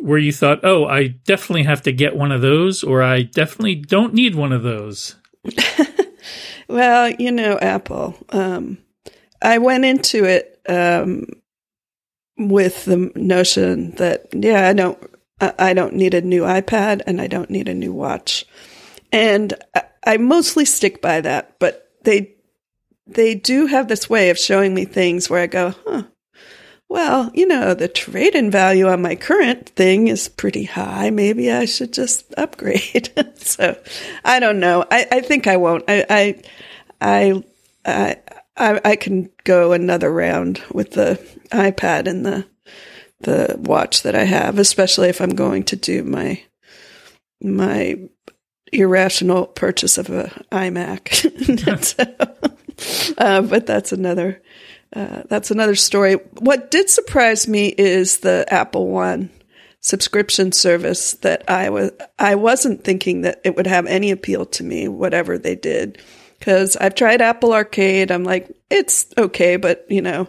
where 0.00 0.18
you 0.18 0.32
thought, 0.32 0.60
"Oh, 0.64 0.86
I 0.86 1.08
definitely 1.08 1.64
have 1.64 1.82
to 1.82 1.92
get 1.92 2.16
one 2.16 2.32
of 2.32 2.40
those," 2.40 2.82
or 2.82 3.02
"I 3.02 3.22
definitely 3.22 3.76
don't 3.76 4.14
need 4.14 4.34
one 4.34 4.52
of 4.52 4.62
those"? 4.62 5.16
Well, 6.70 7.10
you 7.10 7.32
know, 7.32 7.58
Apple. 7.58 8.14
Um, 8.28 8.78
I 9.42 9.58
went 9.58 9.84
into 9.84 10.24
it 10.24 10.60
um, 10.68 11.26
with 12.38 12.84
the 12.84 13.10
notion 13.16 13.90
that 13.96 14.28
yeah, 14.32 14.68
I 14.68 14.72
don't, 14.72 14.98
I 15.40 15.74
don't 15.74 15.94
need 15.94 16.14
a 16.14 16.20
new 16.20 16.42
iPad 16.42 17.02
and 17.08 17.20
I 17.20 17.26
don't 17.26 17.50
need 17.50 17.68
a 17.68 17.74
new 17.74 17.92
watch, 17.92 18.46
and 19.10 19.52
I 20.06 20.18
mostly 20.18 20.64
stick 20.64 21.02
by 21.02 21.20
that. 21.22 21.58
But 21.58 21.90
they 22.04 22.36
they 23.08 23.34
do 23.34 23.66
have 23.66 23.88
this 23.88 24.08
way 24.08 24.30
of 24.30 24.38
showing 24.38 24.72
me 24.72 24.84
things 24.84 25.28
where 25.28 25.42
I 25.42 25.48
go, 25.48 25.74
huh. 25.84 26.04
Well, 26.90 27.30
you 27.34 27.46
know, 27.46 27.72
the 27.74 27.86
trade 27.86 28.34
in 28.34 28.50
value 28.50 28.88
on 28.88 29.00
my 29.00 29.14
current 29.14 29.68
thing 29.68 30.08
is 30.08 30.28
pretty 30.28 30.64
high. 30.64 31.10
Maybe 31.10 31.48
I 31.52 31.64
should 31.64 31.92
just 31.92 32.34
upgrade. 32.36 33.10
so 33.36 33.78
I 34.24 34.40
don't 34.40 34.58
know. 34.58 34.84
I, 34.90 35.06
I 35.12 35.20
think 35.20 35.46
I 35.46 35.56
won't. 35.56 35.84
I, 35.86 36.04
I, 36.10 36.42
I, 37.00 37.44
I, 37.86 38.16
I, 38.56 38.80
I 38.84 38.96
can 38.96 39.30
go 39.44 39.72
another 39.72 40.12
round 40.12 40.60
with 40.72 40.90
the 40.90 41.24
iPad 41.52 42.08
and 42.08 42.26
the, 42.26 42.44
the 43.20 43.54
watch 43.60 44.02
that 44.02 44.16
I 44.16 44.24
have, 44.24 44.58
especially 44.58 45.08
if 45.10 45.20
I'm 45.20 45.36
going 45.36 45.62
to 45.66 45.76
do 45.76 46.02
my, 46.02 46.42
my 47.40 48.00
irrational 48.72 49.46
purchase 49.46 49.96
of 49.96 50.10
a 50.10 50.44
iMac. 50.50 51.06
So, 52.80 53.14
uh, 53.18 53.42
but 53.42 53.66
that's 53.66 53.92
another, 53.92 54.40
uh, 54.94 55.22
that's 55.28 55.50
another 55.50 55.76
story. 55.76 56.14
What 56.14 56.70
did 56.70 56.90
surprise 56.90 57.46
me 57.46 57.68
is 57.68 58.18
the 58.18 58.44
Apple 58.48 58.88
One 58.88 59.30
subscription 59.80 60.52
service 60.52 61.14
that 61.14 61.48
I 61.48 61.70
was 61.70 61.92
I 62.18 62.34
wasn't 62.34 62.84
thinking 62.84 63.22
that 63.22 63.40
it 63.44 63.56
would 63.56 63.66
have 63.66 63.86
any 63.86 64.10
appeal 64.10 64.46
to 64.46 64.64
me, 64.64 64.88
whatever 64.88 65.38
they 65.38 65.54
did. 65.54 66.00
Because 66.38 66.76
I've 66.76 66.94
tried 66.94 67.20
Apple 67.20 67.52
Arcade, 67.52 68.10
I'm 68.10 68.24
like, 68.24 68.50
it's 68.70 69.06
okay, 69.16 69.56
but 69.56 69.84
you 69.88 70.02
know, 70.02 70.28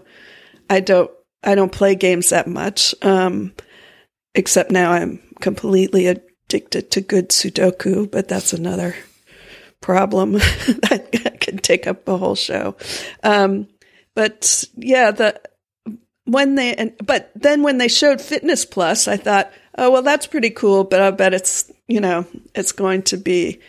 I 0.69 0.79
don't 0.79 1.11
I 1.43 1.55
don't 1.55 1.71
play 1.71 1.95
games 1.95 2.29
that 2.29 2.47
much. 2.47 2.93
Um, 3.01 3.53
except 4.35 4.71
now 4.71 4.91
I'm 4.91 5.21
completely 5.41 6.07
addicted 6.07 6.91
to 6.91 7.01
good 7.01 7.29
Sudoku, 7.29 8.09
but 8.09 8.27
that's 8.27 8.53
another 8.53 8.95
problem 9.81 10.33
that 10.33 11.37
could 11.41 11.63
take 11.63 11.87
up 11.87 12.07
a 12.07 12.17
whole 12.17 12.35
show. 12.35 12.75
Um, 13.23 13.67
but 14.15 14.63
yeah, 14.75 15.11
the 15.11 15.41
when 16.25 16.55
they 16.55 16.75
and 16.75 16.93
but 17.03 17.31
then 17.35 17.63
when 17.63 17.77
they 17.77 17.87
showed 17.87 18.21
Fitness 18.21 18.65
Plus, 18.65 19.07
I 19.07 19.17
thought, 19.17 19.51
oh 19.77 19.91
well, 19.91 20.01
that's 20.01 20.27
pretty 20.27 20.49
cool. 20.49 20.83
But 20.83 21.01
I 21.01 21.11
bet 21.11 21.33
it's 21.33 21.71
you 21.87 22.01
know 22.01 22.25
it's 22.55 22.71
going 22.71 23.03
to 23.03 23.17
be 23.17 23.59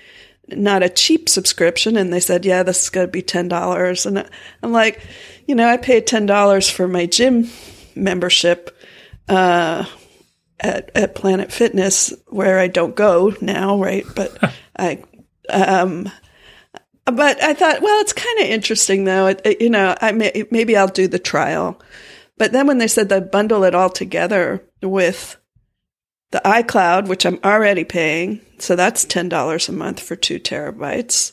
not 0.48 0.82
a 0.82 0.88
cheap 0.88 1.28
subscription. 1.28 1.96
And 1.96 2.12
they 2.12 2.20
said, 2.20 2.44
yeah, 2.44 2.62
this 2.62 2.82
is 2.82 2.90
going 2.90 3.06
to 3.06 3.12
be 3.12 3.22
ten 3.22 3.48
dollars. 3.48 4.06
And 4.06 4.28
I'm 4.62 4.72
like, 4.72 5.06
you 5.46 5.54
know, 5.54 5.68
I 5.68 5.76
paid 5.76 6.06
ten 6.06 6.26
dollars 6.26 6.68
for 6.68 6.88
my 6.88 7.06
gym 7.06 7.48
membership. 7.94 8.76
Uh, 9.28 9.84
at, 10.62 10.90
at 10.94 11.14
Planet 11.14 11.52
Fitness, 11.52 12.12
where 12.28 12.58
I 12.58 12.68
don't 12.68 12.94
go 12.94 13.34
now, 13.40 13.80
right? 13.80 14.04
But 14.14 14.52
I, 14.76 15.02
um, 15.50 16.10
but 17.06 17.42
I 17.42 17.54
thought, 17.54 17.82
well, 17.82 18.00
it's 18.00 18.12
kind 18.12 18.40
of 18.40 18.46
interesting 18.46 19.04
though. 19.04 19.26
It, 19.28 19.40
it- 19.44 19.60
you 19.60 19.70
know, 19.70 19.94
I 20.00 20.12
may, 20.12 20.44
maybe 20.50 20.76
I'll 20.76 20.88
do 20.88 21.08
the 21.08 21.18
trial. 21.18 21.80
But 22.38 22.52
then 22.52 22.66
when 22.66 22.78
they 22.78 22.88
said 22.88 23.08
they 23.08 23.20
bundle 23.20 23.64
it 23.64 23.74
all 23.74 23.90
together 23.90 24.64
with 24.82 25.36
the 26.30 26.40
iCloud, 26.44 27.08
which 27.08 27.26
I'm 27.26 27.38
already 27.44 27.84
paying, 27.84 28.40
so 28.58 28.74
that's 28.74 29.04
ten 29.04 29.28
dollars 29.28 29.68
a 29.68 29.72
month 29.72 30.00
for 30.00 30.16
two 30.16 30.38
terabytes. 30.40 31.32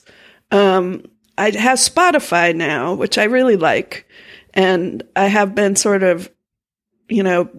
Um, 0.51 1.05
I 1.37 1.51
have 1.51 1.79
Spotify 1.79 2.53
now, 2.53 2.93
which 2.95 3.17
I 3.17 3.23
really 3.23 3.55
like, 3.55 4.05
and 4.53 5.01
I 5.15 5.27
have 5.27 5.55
been 5.55 5.77
sort 5.77 6.03
of, 6.03 6.29
you 7.07 7.23
know, 7.23 7.49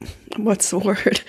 what's 0.36 0.70
the 0.70 0.78
word? 0.78 1.20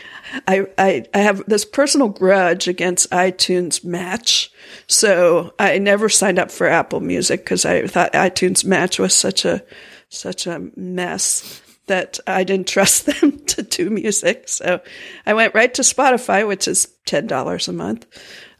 I, 0.48 0.68
I, 0.78 1.06
I 1.14 1.20
have 1.20 1.44
this 1.48 1.66
personal 1.66 2.10
grudge 2.10 2.68
against 2.68 3.10
iTunes 3.12 3.84
Match. 3.84 4.52
So 4.88 5.54
I 5.60 5.78
never 5.78 6.10
signed 6.10 6.40
up 6.40 6.52
for 6.52 6.68
Apple 6.68 7.00
Music 7.00 7.44
because 7.44 7.66
I 7.66 7.88
thought 7.88 8.14
iTunes 8.14 8.66
Match 8.66 9.00
was 9.00 9.14
such 9.14 9.46
a, 9.46 9.64
such 10.10 10.48
a 10.48 10.70
mess 10.76 11.62
that 11.88 12.20
I 12.28 12.44
didn't 12.44 12.68
trust 12.70 13.06
them 13.06 13.40
to 13.48 13.64
do 13.64 13.90
music. 13.90 14.50
So 14.50 14.82
I 15.26 15.34
went 15.34 15.56
right 15.56 15.74
to 15.76 15.82
Spotify, 15.82 16.48
which 16.48 16.68
is 16.68 16.88
$10 17.08 17.68
a 17.68 17.74
month. 17.74 18.06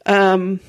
Um, 0.06 0.60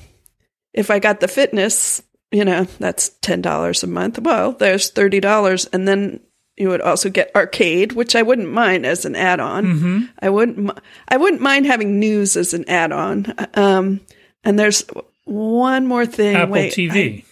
if 0.72 0.90
I 0.90 0.98
got 0.98 1.20
the 1.20 1.28
fitness, 1.28 2.02
you 2.30 2.44
know, 2.44 2.64
that's 2.78 3.10
$10 3.22 3.82
a 3.82 3.86
month. 3.86 4.18
Well, 4.20 4.52
there's 4.52 4.92
$30. 4.92 5.68
And 5.72 5.88
then 5.88 6.20
you 6.60 6.68
would 6.68 6.82
also 6.82 7.08
get 7.08 7.34
arcade, 7.34 7.92
which 7.92 8.14
I 8.14 8.20
wouldn't 8.20 8.52
mind 8.52 8.84
as 8.84 9.06
an 9.06 9.16
add-on. 9.16 10.10
I 10.20 10.28
wouldn't, 10.28 10.78
I 11.08 11.16
wouldn't 11.16 11.40
mind 11.40 11.64
having 11.64 11.98
news 11.98 12.36
as 12.36 12.52
an 12.52 12.68
add-on. 12.68 13.34
Um, 13.54 14.00
and 14.44 14.58
there's 14.58 14.84
one 15.24 15.86
more 15.86 16.04
thing. 16.04 16.36
Apple 16.36 16.52
Wait, 16.52 16.74
TV 16.74 17.24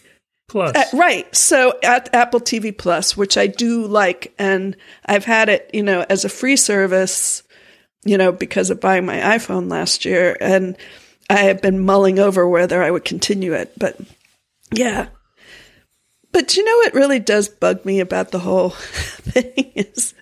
Plus. 0.49 0.75
uh, 0.75 0.97
right. 0.97 1.33
So 1.37 1.79
at 1.83 2.15
Apple 2.15 2.41
TV 2.41 2.77
Plus, 2.77 3.19
which 3.19 3.37
I 3.37 3.47
do 3.49 3.87
like, 3.87 4.33
and 4.39 4.75
I've 5.05 5.27
had 5.27 5.51
it, 5.51 5.71
you 5.75 5.83
know, 5.83 6.07
as 6.09 6.25
a 6.25 6.31
free 6.31 6.57
service, 6.57 7.43
you 8.07 8.17
know, 8.17 8.33
because 8.33 8.71
of 8.71 8.81
buying 8.81 9.05
my 9.05 9.19
iPhone 9.19 9.71
last 9.71 10.07
year, 10.07 10.39
and 10.41 10.75
I 11.29 11.41
have 11.41 11.61
been 11.61 11.85
mulling 11.85 12.19
over 12.19 12.49
whether 12.49 12.83
I 12.83 12.91
would 12.91 13.05
continue 13.05 13.53
it. 13.53 13.79
But 13.79 14.01
yeah. 14.73 15.09
But 16.33 16.57
you 16.57 16.65
know 16.65 16.77
what 16.79 16.95
really 16.95 17.19
does 17.19 17.49
bug 17.49 17.85
me 17.85 18.01
about 18.01 18.31
the 18.31 18.39
whole 18.39 18.71
thing 18.71 19.73
is, 19.75 20.15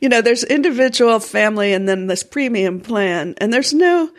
you 0.00 0.08
know, 0.08 0.20
there's 0.20 0.44
individual, 0.44 1.18
family, 1.20 1.72
and 1.72 1.88
then 1.88 2.06
this 2.06 2.22
premium 2.22 2.80
plan, 2.80 3.34
and 3.38 3.52
there's 3.52 3.72
no. 3.72 4.10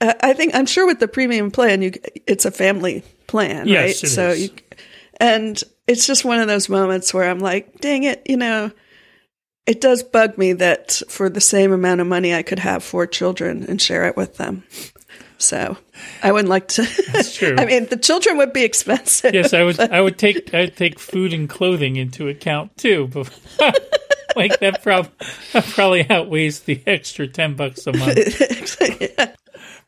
Uh, 0.00 0.14
I 0.20 0.32
think 0.34 0.54
I'm 0.54 0.66
sure 0.66 0.86
with 0.86 1.00
the 1.00 1.08
premium 1.08 1.50
plan, 1.50 1.82
you 1.82 1.92
it's 2.26 2.44
a 2.44 2.50
family 2.50 3.02
plan, 3.26 3.66
Yes, 3.66 4.02
right? 4.02 4.10
so 4.10 4.28
is. 4.28 4.42
you, 4.42 4.50
and 5.20 5.60
it's 5.86 6.06
just 6.06 6.24
one 6.24 6.40
of 6.40 6.46
those 6.46 6.68
moments 6.68 7.12
where 7.12 7.28
I'm 7.28 7.40
like, 7.40 7.80
dang 7.80 8.04
it, 8.04 8.22
you 8.26 8.36
know, 8.36 8.70
it 9.66 9.80
does 9.80 10.02
bug 10.02 10.38
me 10.38 10.52
that 10.54 11.02
for 11.08 11.28
the 11.28 11.40
same 11.40 11.72
amount 11.72 12.00
of 12.00 12.06
money, 12.06 12.34
I 12.34 12.42
could 12.42 12.60
have 12.60 12.84
four 12.84 13.06
children 13.06 13.64
and 13.68 13.80
share 13.82 14.04
it 14.04 14.16
with 14.16 14.36
them. 14.36 14.62
So 15.38 15.76
I 16.22 16.32
wouldn't 16.32 16.48
like 16.48 16.68
to. 16.68 16.82
That's 17.12 17.34
true. 17.34 17.54
I 17.58 17.64
mean, 17.64 17.86
the 17.86 17.96
children 17.96 18.36
would 18.38 18.52
be 18.52 18.64
expensive. 18.64 19.34
Yes, 19.34 19.52
I 19.54 19.62
would. 19.62 19.78
I 19.92 20.00
would 20.00 20.18
take. 20.18 20.52
I'd 20.54 20.76
take 20.76 20.98
food 20.98 21.32
and 21.32 21.48
clothing 21.48 21.96
into 21.96 22.28
account 22.28 22.76
too. 22.76 23.08
But 23.08 23.28
like 24.36 24.58
that, 24.60 24.82
prob- 24.82 25.12
that 25.52 25.64
probably 25.64 26.08
outweighs 26.08 26.60
the 26.60 26.82
extra 26.86 27.26
ten 27.28 27.54
bucks 27.54 27.86
a 27.86 27.92
month. 27.92 28.40
yeah. 29.00 29.34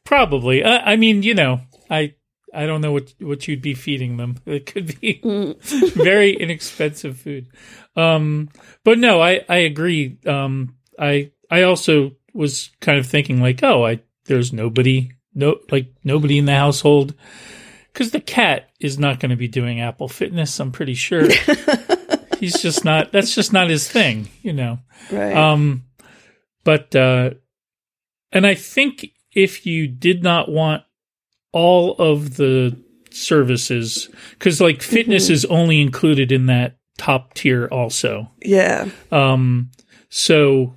Probably. 0.05 0.65
Uh, 0.65 0.79
I 0.79 0.97
mean, 0.97 1.23
you 1.23 1.35
know, 1.35 1.61
I 1.91 2.15
I 2.53 2.67
don't 2.67 2.81
know 2.81 2.93
what 2.93 3.15
what 3.21 3.47
you'd 3.47 3.63
be 3.63 3.75
feeding 3.75 4.17
them. 4.17 4.39
It 4.47 4.67
could 4.67 5.01
be 5.01 5.21
very 5.95 6.33
inexpensive 6.33 7.19
food. 7.19 7.49
Um, 7.97 8.49
but 8.85 8.99
no, 8.99 9.21
I 9.21 9.45
I 9.49 9.59
agree. 9.59 10.19
Um, 10.27 10.77
I 10.99 11.33
I 11.51 11.63
also 11.63 12.13
was 12.33 12.71
kind 12.81 12.99
of 12.99 13.07
thinking 13.07 13.41
like, 13.41 13.63
oh, 13.63 13.85
I 13.87 14.01
there's 14.25 14.53
nobody 14.53 15.13
no 15.35 15.59
like 15.71 15.93
nobody 16.05 16.39
in 16.39 16.45
the 16.47 16.55
household 16.55 17.15
because 17.93 18.11
the 18.11 18.21
cat 18.21 18.71
is 18.81 18.99
not 18.99 19.21
going 19.21 19.31
to 19.31 19.37
be 19.37 19.49
doing 19.49 19.81
Apple 19.81 20.09
Fitness. 20.09 20.59
I'm 20.61 20.73
pretty 20.73 20.95
sure 20.95 21.29
he's 22.39 22.61
just 22.63 22.85
not. 22.85 23.13
That's 23.13 23.35
just 23.35 23.53
not 23.53 23.71
his 23.71 23.89
thing, 23.89 24.29
you 24.43 24.53
know. 24.53 24.79
Right. 25.11 25.37
Um, 25.37 25.85
but 26.65 26.95
uh, 26.95 27.31
and 28.33 28.47
I 28.47 28.55
think 28.55 29.11
if 29.33 29.67
you 29.67 29.87
did 29.89 30.23
not 30.23 30.51
want 30.51 30.83
all 31.53 31.95
of 31.97 32.37
the 32.37 32.77
services, 33.11 34.09
because 34.39 34.61
like 34.61 34.83
fitness 34.83 35.25
Mm-hmm. 35.25 35.33
is 35.35 35.45
only 35.47 35.81
included 35.81 36.31
in 36.33 36.47
that 36.47 36.77
top 36.99 37.35
tier, 37.35 37.67
also. 37.67 38.31
yeah. 38.43 38.89
Um, 39.11 39.71
so 40.09 40.75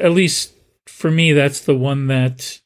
at 0.00 0.12
least 0.12 0.52
for 0.86 1.10
me, 1.10 1.32
that's 1.32 1.60
the 1.60 1.76
one 1.76 2.06
that 2.08 2.60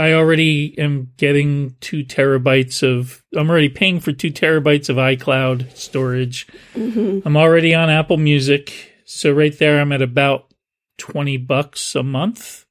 I 0.00 0.14
already 0.14 0.78
am 0.78 1.12
getting 1.16 1.76
two 1.80 2.04
terabytes 2.04 2.82
of. 2.82 3.22
I'm 3.36 3.50
already 3.50 3.68
paying 3.68 4.00
for 4.00 4.12
two 4.12 4.30
terabytes 4.32 4.88
of 4.88 4.96
iCloud 4.96 5.76
storage. 5.76 6.46
I'm 6.74 7.36
already 7.36 7.74
on 7.74 7.90
Apple 7.90 8.16
Music, 8.16 8.92
so 9.04 9.30
right 9.32 9.56
there, 9.58 9.80
I'm 9.80 9.92
at 9.92 10.02
about 10.02 10.52
twenty 10.96 11.36
bucks 11.36 11.94
a 11.94 12.02
month. 12.02 12.64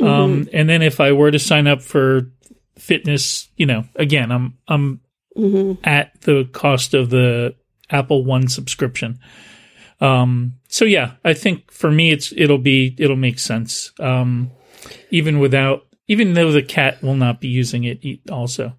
Um, 0.00 0.48
and 0.52 0.68
then 0.68 0.82
if 0.82 1.00
I 1.00 1.12
were 1.12 1.30
to 1.30 1.38
sign 1.38 1.66
up 1.66 1.82
for 1.82 2.30
fitness, 2.76 3.48
you 3.56 3.66
know, 3.66 3.84
again, 3.96 4.30
I'm 4.32 4.58
I'm 4.66 5.00
Mm-hmm. 5.36 5.84
at 5.84 6.20
the 6.22 6.48
cost 6.52 6.94
of 6.94 7.10
the 7.10 7.54
Apple 7.90 8.24
One 8.24 8.48
subscription. 8.48 9.20
Um, 10.00 10.54
so 10.68 10.84
yeah, 10.84 11.12
I 11.24 11.32
think 11.34 11.70
for 11.70 11.92
me, 11.92 12.10
it's 12.10 12.32
it'll 12.36 12.58
be 12.58 12.96
it'll 12.98 13.14
make 13.14 13.38
sense. 13.38 13.92
Um, 14.00 14.50
even 15.10 15.38
without, 15.38 15.86
even 16.08 16.32
though 16.34 16.50
the 16.50 16.62
cat 16.62 17.02
will 17.02 17.14
not 17.14 17.40
be 17.40 17.48
using 17.48 17.84
it 17.84 18.00
also. 18.30 18.74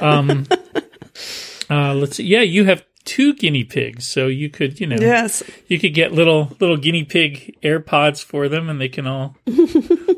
Um, 0.00 0.46
uh, 1.70 1.94
let's 1.94 2.16
see. 2.16 2.24
Yeah, 2.24 2.40
you 2.42 2.64
have 2.64 2.84
two 3.04 3.34
guinea 3.34 3.64
pigs, 3.64 4.06
so 4.08 4.26
you 4.26 4.48
could 4.50 4.80
you 4.80 4.86
know 4.86 4.96
Yes. 5.00 5.42
you 5.68 5.78
could 5.78 5.94
get 5.94 6.12
little 6.12 6.56
little 6.60 6.76
guinea 6.76 7.04
pig 7.04 7.56
AirPods 7.62 8.22
for 8.24 8.48
them, 8.48 8.68
and 8.68 8.80
they 8.80 8.88
can 8.88 9.06
all 9.06 9.36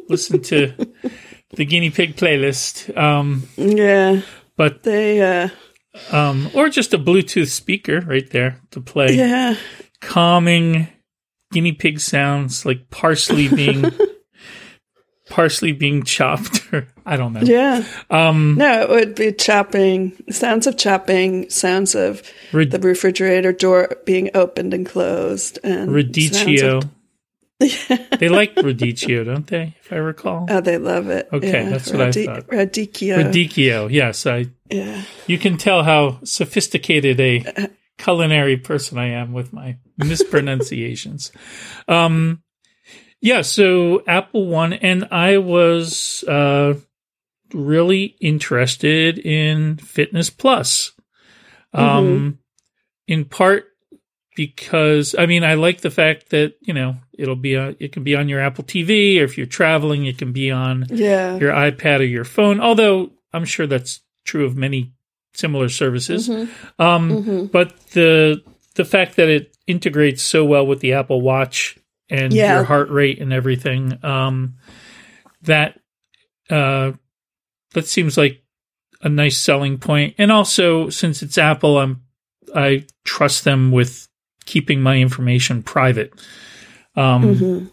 listen 0.09 0.43
to 0.43 0.73
the 1.55 1.65
guinea 1.65 1.91
pig 1.91 2.17
playlist. 2.17 2.97
Um, 2.97 3.45
Yeah. 3.57 4.23
but 4.57 4.83
They. 4.83 5.21
uh 5.21 5.49
um, 6.11 6.49
or 6.55 6.71
just 6.71 6.95
a 6.95 6.99
Bluetooth 6.99 7.49
speaker 7.51 8.01
right 8.01 8.29
there 8.31 8.59
to 8.71 8.81
play 8.81 9.13
Yeah. 9.15 9.57
calming 10.01 10.89
guinea 11.53 11.73
pig 11.73 12.01
sounds 12.01 12.65
like 12.65 12.89
parsley 12.89 13.49
being 13.49 13.85
parsley 15.33 15.73
being 15.73 16.03
chopped 16.03 16.69
or 16.73 16.87
I 17.07 17.17
don't 17.17 17.33
know. 17.33 17.41
Yeah. 17.41 17.85
Um, 18.11 18.57
No, 18.57 18.83
it 18.83 18.89
would 18.91 19.15
be 19.15 19.33
chopping, 19.33 20.13
sounds 20.31 20.67
of 20.67 20.77
chopping, 20.77 21.49
sounds 21.49 21.95
of 21.95 22.23
the 22.53 22.79
refrigerator 22.81 23.53
door 23.53 23.97
being 24.05 24.31
opened 24.35 24.75
and 24.75 24.85
closed, 24.87 25.59
and 25.65 25.91
radicchio. 25.91 26.85
of- 26.85 26.89
they 28.19 28.29
like 28.29 28.55
radicchio, 28.57 29.25
don't 29.25 29.47
they? 29.47 29.75
If 29.81 29.93
I 29.93 29.97
recall. 29.97 30.47
Oh, 30.51 30.61
they 30.61 30.79
love 30.79 31.09
it. 31.09 31.29
Okay, 31.33 31.65
yeah. 31.65 31.71
that's 31.71 31.91
what 31.93 32.01
I 32.03 32.11
thought. 32.13 32.47
Radicchio. 32.49 33.17
Radicchio, 33.25 33.91
yes. 33.91 34.27
I 34.27 34.47
yeah. 34.69 35.03
you 35.27 35.39
can 35.39 35.57
tell 35.59 35.83
how 35.85 36.19
sophisticated 36.25 37.21
a 37.21 37.69
culinary 37.99 38.57
person 38.57 38.99
I 38.99 39.11
am 39.11 39.33
with 39.33 39.53
my 39.53 39.77
mispronunciations. 39.97 41.33
um, 41.89 42.43
yeah, 43.23 43.41
so 43.43 44.03
Apple 44.07 44.47
One, 44.49 44.73
and 44.75 45.09
I 45.11 45.39
was 45.39 46.23
uh, 46.29 46.75
really 47.55 48.17
interested 48.21 49.19
in 49.19 49.77
Fitness 49.79 50.29
Plus. 50.29 50.93
Um, 51.75 52.39
in 53.09 53.25
part 53.25 53.65
because 54.37 55.15
I 55.19 55.27
mean 55.27 55.43
I 55.45 55.55
like 55.55 55.81
the 55.81 55.91
fact 55.91 56.31
that 56.31 56.55
you 56.61 56.75
know 56.75 56.97
it'll 57.19 57.37
be 57.37 57.55
a, 57.55 57.75
it 57.81 57.93
can 57.93 58.03
be 58.05 58.15
on 58.15 58.29
your 58.29 58.41
Apple 58.41 58.65
TV, 58.65 59.19
or 59.21 59.25
if 59.25 59.37
you're 59.39 59.47
traveling, 59.47 60.05
it 60.07 60.19
can 60.19 60.33
be 60.33 60.51
on 60.51 60.87
Yeah. 60.91 61.37
your 61.39 61.53
iPad 61.53 62.01
or 62.01 62.05
your 62.05 62.25
phone. 62.25 62.61
Although 62.61 63.13
I'm 63.33 63.45
sure 63.47 63.67
that's 63.67 64.01
true 64.25 64.45
of 64.45 64.57
many 64.57 64.93
similar 65.35 65.69
services. 65.71 66.29
Mm-hmm. 66.29 66.83
Um, 66.83 67.47
But 67.53 67.79
the 67.93 68.43
the 68.75 68.85
fact 68.85 69.17
that 69.17 69.29
it 69.29 69.57
integrates 69.67 70.23
so 70.23 70.45
well 70.45 70.67
with 70.67 70.81
the 70.81 70.93
Apple 70.95 71.21
Watch 71.23 71.79
and 72.13 72.33
Yeah. 72.33 72.55
your 72.57 72.65
heart 72.65 72.91
rate 72.91 73.19
and 73.21 73.33
everything, 73.33 73.99
um, 74.05 74.55
that 75.43 75.81
uh, 76.51 76.93
that 77.75 77.87
seems 77.87 78.17
like 78.19 78.43
a 79.01 79.09
nice 79.09 79.39
selling 79.39 79.79
point. 79.79 80.15
And 80.19 80.31
also, 80.31 80.91
since 80.91 81.23
it's 81.23 81.39
Apple, 81.39 81.79
I'm 81.79 82.03
I 82.55 82.85
trust 83.05 83.45
them 83.45 83.71
with 83.73 84.07
keeping 84.45 84.81
my 84.83 84.99
information 84.99 85.63
private. 85.63 86.13
Um, 86.95 87.35
hmm 87.37 87.65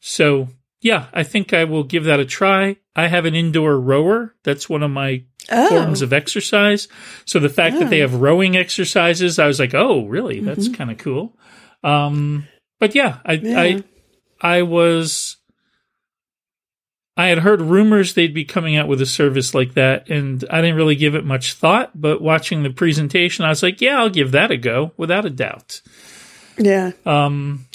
so 0.00 0.48
yeah, 0.80 1.06
I 1.12 1.22
think 1.24 1.52
I 1.52 1.64
will 1.64 1.82
give 1.82 2.04
that 2.04 2.20
a 2.20 2.24
try. 2.24 2.76
I 2.94 3.08
have 3.08 3.24
an 3.24 3.34
indoor 3.34 3.78
rower. 3.80 4.34
That's 4.44 4.68
one 4.68 4.82
of 4.82 4.90
my 4.90 5.24
Oh. 5.50 5.68
forms 5.68 6.02
of 6.02 6.12
exercise. 6.12 6.88
So 7.24 7.38
the 7.38 7.48
fact 7.48 7.78
that 7.78 7.88
they 7.90 8.00
Oh. 8.02 8.08
have 8.08 8.20
rowing 8.20 8.56
exercises, 8.56 9.38
I 9.38 9.46
was 9.46 9.58
like, 9.60 9.74
oh, 9.74 10.06
really? 10.06 10.40
That's 10.40 10.68
kind 10.68 10.90
of 10.90 10.98
cool. 10.98 11.36
Um, 11.84 12.46
but 12.78 12.94
yeah, 12.94 13.18
I, 13.24 13.32
Yeah. 13.34 13.60
I, 13.60 13.84
I 14.40 14.62
was, 14.62 15.36
I 17.16 17.26
had 17.28 17.38
heard 17.38 17.62
rumors 17.62 18.12
they'd 18.12 18.34
be 18.34 18.44
coming 18.44 18.76
out 18.76 18.88
with 18.88 19.00
a 19.00 19.06
service 19.06 19.54
like 19.54 19.74
that, 19.74 20.10
and 20.10 20.44
I 20.50 20.60
didn't 20.60 20.76
really 20.76 20.96
give 20.96 21.14
it 21.14 21.24
much 21.24 21.54
thought. 21.54 21.98
But 21.98 22.20
watching 22.20 22.62
the 22.62 22.70
presentation, 22.70 23.44
I 23.44 23.48
was 23.48 23.62
like, 23.62 23.80
yeah, 23.80 23.98
I'll 23.98 24.10
give 24.10 24.32
that 24.32 24.50
a 24.50 24.56
go 24.58 24.92
without 24.98 25.24
a 25.24 25.30
doubt. 25.30 25.80
yeah. 26.58 26.92
Um, 27.06 27.66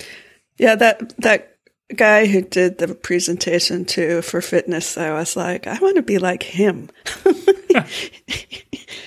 Yeah. 0.57 0.75
That, 0.75 1.17
that 1.19 1.57
guy 1.95 2.27
who 2.27 2.41
did 2.41 2.77
the 2.77 2.93
presentation 2.93 3.83
too 3.85 4.21
for 4.21 4.41
fitness, 4.41 4.95
I 4.97 5.11
was 5.13 5.35
like, 5.35 5.65
I 5.65 5.79
want 5.79 5.95
to 5.95 6.03
be 6.03 6.19
like 6.19 6.43
him. 6.43 6.89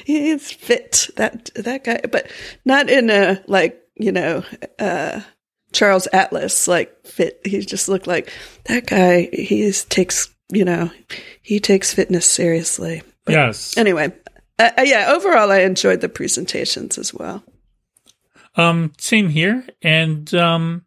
He's 0.04 0.50
fit, 0.52 1.08
that, 1.16 1.50
that 1.54 1.84
guy, 1.84 2.00
but 2.10 2.30
not 2.64 2.90
in 2.90 3.08
a, 3.08 3.42
like, 3.46 3.80
you 3.94 4.12
know, 4.12 4.44
uh, 4.78 5.20
Charles 5.74 6.06
Atlas, 6.12 6.66
like 6.66 7.06
fit. 7.06 7.40
He 7.44 7.60
just 7.60 7.88
looked 7.88 8.06
like 8.06 8.32
that 8.64 8.86
guy. 8.86 9.28
He 9.32 9.70
takes, 9.72 10.28
you 10.50 10.64
know, 10.64 10.90
he 11.42 11.60
takes 11.60 11.92
fitness 11.92 12.30
seriously. 12.30 13.02
yes. 13.28 13.76
Anyway, 13.76 14.12
uh, 14.58 14.70
uh, 14.78 14.82
yeah, 14.82 15.12
overall, 15.14 15.50
I 15.50 15.60
enjoyed 15.60 16.00
the 16.00 16.08
presentations 16.08 16.96
as 16.96 17.12
well. 17.12 17.44
Um, 18.56 18.92
same 18.98 19.28
here. 19.28 19.66
And 19.82 20.32
um, 20.34 20.86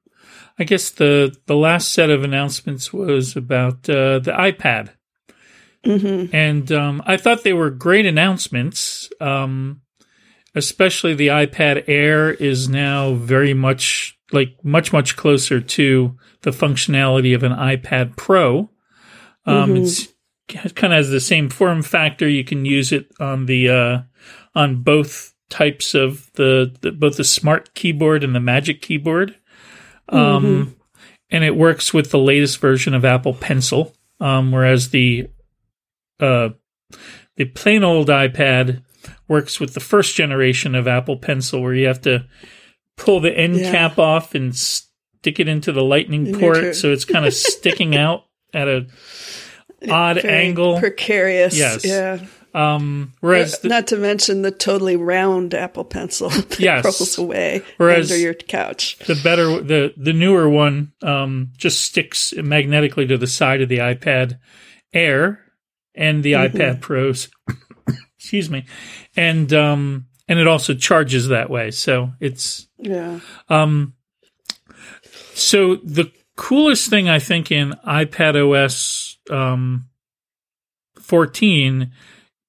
I 0.57 0.63
guess 0.63 0.89
the 0.89 1.35
the 1.45 1.55
last 1.55 1.91
set 1.91 2.09
of 2.09 2.23
announcements 2.23 2.91
was 2.91 3.35
about 3.35 3.89
uh, 3.89 4.19
the 4.19 4.31
iPad, 4.31 4.89
hmm 5.83 6.25
and 6.33 6.71
um, 6.71 7.03
I 7.05 7.17
thought 7.17 7.43
they 7.43 7.53
were 7.53 7.69
great 7.69 8.05
announcements. 8.05 9.09
Um, 9.21 9.81
especially 10.55 11.13
the 11.13 11.27
iPad 11.27 11.83
Air 11.87 12.31
is 12.31 12.67
now 12.67 13.13
very 13.13 13.53
much 13.53 14.16
like 14.31 14.57
much 14.63 14.91
much 14.91 15.15
closer 15.15 15.61
to 15.61 16.17
the 16.41 16.51
functionality 16.51 17.33
of 17.35 17.43
an 17.43 17.53
iPad 17.53 18.15
Pro. 18.15 18.69
Um, 19.45 19.75
Mhm. 19.75 19.81
It's 19.81 20.07
it 20.49 20.75
kind 20.75 20.93
of 20.93 20.97
has 20.97 21.09
the 21.09 21.19
same 21.19 21.49
form 21.49 21.81
factor. 21.81 22.27
You 22.27 22.43
can 22.43 22.65
use 22.65 22.91
it 22.91 23.11
on 23.19 23.45
the 23.45 23.69
uh, 23.69 23.99
on 24.55 24.81
both 24.83 25.33
types 25.49 25.93
of 25.93 26.29
the, 26.33 26.73
the 26.81 26.91
both 26.91 27.17
the 27.17 27.23
smart 27.23 27.73
keyboard 27.73 28.23
and 28.23 28.35
the 28.35 28.39
Magic 28.39 28.81
keyboard. 28.81 29.35
Um, 30.09 30.75
and 31.29 31.43
it 31.43 31.55
works 31.57 31.93
with 31.93 32.11
the 32.11 32.17
latest 32.19 32.59
version 32.59 32.93
of 32.93 33.03
Apple 33.03 33.33
Pencil, 33.33 33.93
um, 34.21 34.51
whereas 34.53 34.89
the 34.89 35.27
uh, 36.21 36.49
the 37.35 37.45
plain 37.45 37.83
old 37.83 38.07
iPad 38.07 38.83
works 39.27 39.59
with 39.59 39.73
the 39.73 39.79
first 39.81 40.15
generation 40.15 40.75
of 40.75 40.87
Apple 40.87 41.17
Pencil, 41.17 41.61
where 41.61 41.73
you 41.73 41.87
have 41.87 42.01
to 42.01 42.25
pull 42.97 43.19
the 43.21 43.31
end 43.35 43.55
Yeah. 43.55 43.71
cap 43.71 43.97
off 43.99 44.35
and 44.35 44.53
stick 44.55 45.39
it 45.39 45.47
into 45.47 45.71
the 45.71 45.83
lightning 45.83 46.27
In 46.27 46.39
port, 46.39 46.75
so 46.75 46.91
it's 46.91 47.05
kind 47.05 47.25
of 47.25 47.33
sticking 47.35 47.95
out 47.95 48.25
at 48.53 48.67
a 48.67 48.87
odd 49.89 50.21
Very 50.21 50.33
angle. 50.47 50.79
Precarious. 50.79 51.57
Yes. 51.57 51.85
Yeah. 51.85 52.19
Um, 52.53 53.13
whereas 53.19 53.59
the, 53.59 53.67
Not 53.69 53.87
to 53.87 53.97
mention 53.97 54.41
the 54.41 54.49
totally 54.49 54.95
round 54.95 55.53
Apple 55.53 55.83
Pencil 55.83 56.29
that 56.29 56.59
Yes. 56.59 56.83
rolls 56.85 57.17
away 57.19 57.61
Whereas- 57.77 58.09
under 58.11 58.19
your 58.21 58.33
couch. 58.33 58.97
the 59.05 59.19
better 59.23 59.61
the 59.61 59.93
the 59.95 60.13
newer 60.13 60.49
one 60.49 60.93
um, 61.03 61.51
just 61.57 61.85
sticks 61.85 62.33
magnetically 62.35 63.05
to 63.07 63.17
the 63.17 63.27
side 63.27 63.61
of 63.61 63.69
the 63.69 63.77
iPad 63.79 64.39
Air 64.93 65.41
and 65.93 66.23
the 66.23 66.31
Mm-hmm. 66.33 66.57
iPad 66.57 66.81
Pros. 66.81 67.29
Excuse 68.17 68.49
me, 68.49 68.65
and 69.15 69.53
um, 69.53 70.06
and 70.27 70.39
it 70.39 70.47
also 70.47 70.73
charges 70.73 71.27
that 71.29 71.49
way. 71.49 71.71
So 71.71 72.11
it's 72.19 72.67
Yeah. 72.77 73.19
um, 73.49 73.93
so 75.33 75.75
the 75.77 76.11
coolest 76.35 76.89
thing 76.89 77.09
I 77.09 77.19
think 77.19 77.51
in 77.51 77.71
iPad 77.85 78.35
OS 78.35 79.17
um, 79.29 79.87
14 80.99 81.91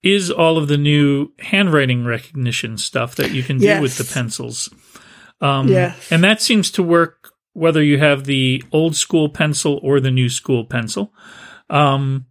is 0.03 0.31
all 0.31 0.59
of 0.59 0.69
the 0.69 0.79
new 0.79 1.33
handwriting 1.38 2.05
recognition 2.05 2.79
stuff 2.79 3.17
that 3.17 3.33
you 3.33 3.43
can 3.43 3.59
do 3.59 3.64
Yes. 3.67 3.83
with 3.83 3.99
the 3.99 4.05
pencils. 4.14 4.69
Um, 5.41 5.69
Yes. 5.69 6.11
And 6.12 6.23
that 6.25 6.41
seems 6.41 6.71
to 6.73 6.83
work 6.83 7.33
whether 7.53 7.83
you 7.83 7.99
have 7.99 8.25
the 8.25 8.62
old 8.73 8.95
school 8.95 9.29
pencil 9.29 9.81
or 9.83 10.01
the 10.01 10.11
new 10.11 10.29
school 10.29 10.64
pencil. 10.64 11.12
Um, 11.69 12.27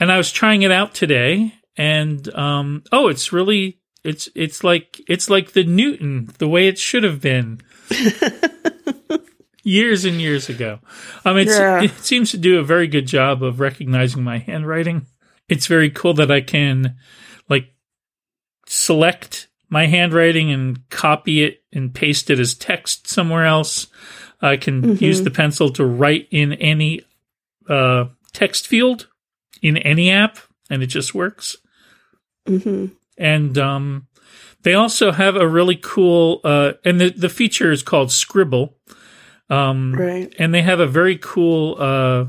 and 0.00 0.10
I 0.10 0.16
was 0.16 0.32
trying 0.32 0.62
it 0.62 0.70
out 0.72 0.94
today, 0.94 1.52
and 1.76 2.26
um, 2.34 2.82
oh, 2.90 3.08
it's 3.08 3.32
really 3.32 3.78
it's 4.04 4.28
it's 4.34 4.64
like 4.64 5.00
it's 5.08 5.30
like 5.30 5.52
the 5.52 5.64
Newton, 5.64 6.30
the 6.38 6.48
way 6.48 6.68
it 6.68 6.78
should 6.78 7.04
have 7.04 7.20
been 7.20 7.60
years 9.62 10.04
and 10.04 10.20
years 10.20 10.48
ago. 10.48 10.80
Um, 11.24 11.38
it's, 11.38 11.56
Yeah. 11.56 11.82
it 11.82 11.92
seems 11.98 12.30
to 12.32 12.38
do 12.38 12.58
a 12.58 12.64
very 12.64 12.86
good 12.88 13.06
job 13.06 13.42
of 13.42 13.60
recognizing 13.60 14.22
my 14.24 14.38
handwriting. 14.38 15.06
It's 15.48 15.66
very 15.66 15.90
cool 15.90 16.14
that 16.14 16.30
I 16.30 16.40
can 16.40 16.96
like 17.48 17.72
select 18.66 19.48
my 19.68 19.86
handwriting 19.86 20.50
and 20.50 20.88
copy 20.90 21.42
it 21.44 21.62
and 21.72 21.94
paste 21.94 22.28
it 22.30 22.38
as 22.40 22.54
text 22.54 23.06
somewhere 23.08 23.46
else. 23.46 23.86
I 24.40 24.56
can 24.56 24.96
use 24.96 25.22
the 25.22 25.30
pencil 25.30 25.70
to 25.70 25.84
write 25.86 26.26
in 26.30 26.52
any 26.54 27.02
uh, 27.68 28.06
text 28.32 28.66
field 28.66 29.06
in 29.62 29.76
any 29.76 30.10
app, 30.10 30.38
and 30.68 30.82
it 30.82 30.88
just 30.88 31.14
works. 31.14 31.56
hmm 32.46 32.86
And 33.22 33.56
um, 33.56 34.06
they 34.62 34.74
also 34.74 35.12
have 35.12 35.36
a 35.36 35.46
really 35.46 35.76
cool, 35.76 36.40
uh, 36.44 36.72
and 36.84 37.00
the, 37.00 37.10
the 37.10 37.28
feature 37.28 37.70
is 37.70 37.82
called 37.82 38.10
Scribble. 38.10 38.76
Um, 39.48 39.94
Right. 39.94 40.34
and 40.38 40.54
they 40.54 40.62
have 40.62 40.80
a 40.80 40.86
very 40.86 41.18
cool 41.18 41.76
uh, 41.78 42.26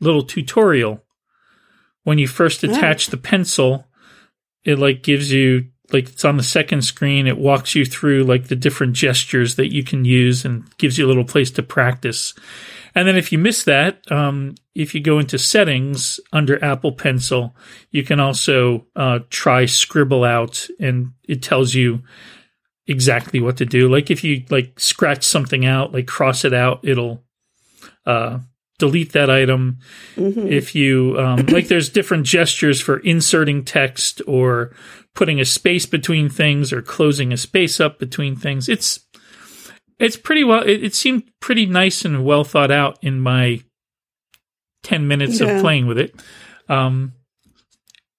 little 0.00 0.22
tutorial 0.22 1.02
when 2.02 2.18
you 2.18 2.26
first 2.26 2.64
attach 2.64 3.06
the 3.08 3.16
pencil 3.16 3.86
it 4.64 4.78
like 4.78 5.02
gives 5.02 5.30
you 5.30 5.66
like 5.92 6.08
it's 6.08 6.24
on 6.24 6.36
the 6.36 6.42
second 6.42 6.82
screen 6.82 7.26
it 7.28 7.38
walks 7.38 7.74
you 7.74 7.84
through 7.84 8.24
like 8.24 8.48
the 8.48 8.56
different 8.56 8.94
gestures 8.94 9.54
that 9.54 9.72
you 9.72 9.84
can 9.84 10.04
use 10.04 10.44
and 10.44 10.64
gives 10.78 10.98
you 10.98 11.06
a 11.06 11.08
little 11.08 11.24
place 11.24 11.50
to 11.52 11.62
practice 11.62 12.34
and 12.94 13.08
then 13.08 13.16
if 13.16 13.32
you 13.32 13.38
miss 13.38 13.64
that 13.64 14.10
um, 14.10 14.54
if 14.74 14.94
you 14.94 15.00
go 15.00 15.18
into 15.18 15.38
settings 15.38 16.20
under 16.32 16.62
apple 16.64 16.92
pencil 16.92 17.56
you 17.90 18.02
can 18.02 18.20
also 18.20 18.86
uh, 18.96 19.18
try 19.30 19.64
scribble 19.66 20.24
out 20.24 20.66
and 20.78 21.12
it 21.28 21.42
tells 21.42 21.74
you 21.74 22.02
exactly 22.86 23.40
what 23.40 23.56
to 23.58 23.66
do. 23.66 23.88
Like 23.88 24.10
if 24.10 24.24
you 24.24 24.44
like 24.50 24.78
scratch 24.78 25.24
something 25.24 25.64
out 25.64 25.92
like 25.92 26.06
cross 26.06 26.44
it 26.44 26.52
out 26.52 26.80
it'll 26.82 27.22
uh, 28.06 28.40
delete 28.78 29.12
that 29.12 29.30
item. 29.30 29.78
Hmm 30.14 30.46
if 30.48 30.74
you 30.74 31.16
um, 31.18 31.46
like 31.48 31.68
there's 31.68 31.88
different 31.88 32.26
gestures 32.26 32.80
for 32.80 32.98
inserting 32.98 33.64
text 33.64 34.20
or 34.26 34.74
putting 35.14 35.40
a 35.40 35.44
space 35.44 35.86
between 35.86 36.28
things 36.28 36.72
or 36.72 36.82
closing 36.82 37.32
a 37.32 37.36
space 37.36 37.80
up 37.80 37.98
between 37.98 38.36
things. 38.36 38.68
It's 38.68 39.00
it's 39.98 40.16
pretty 40.16 40.44
well 40.44 40.62
it, 40.62 40.82
it 40.84 40.94
seemed 40.94 41.22
pretty 41.40 41.66
nice 41.66 42.04
and 42.04 42.24
well 42.24 42.44
thought 42.44 42.70
out 42.70 42.98
in 43.02 43.20
my 43.20 43.60
10 44.82 45.06
minutes 45.08 45.40
Yeah. 45.40 45.48
of 45.48 45.60
playing 45.60 45.86
with 45.86 45.98
it 45.98 46.14
um, 46.68 47.12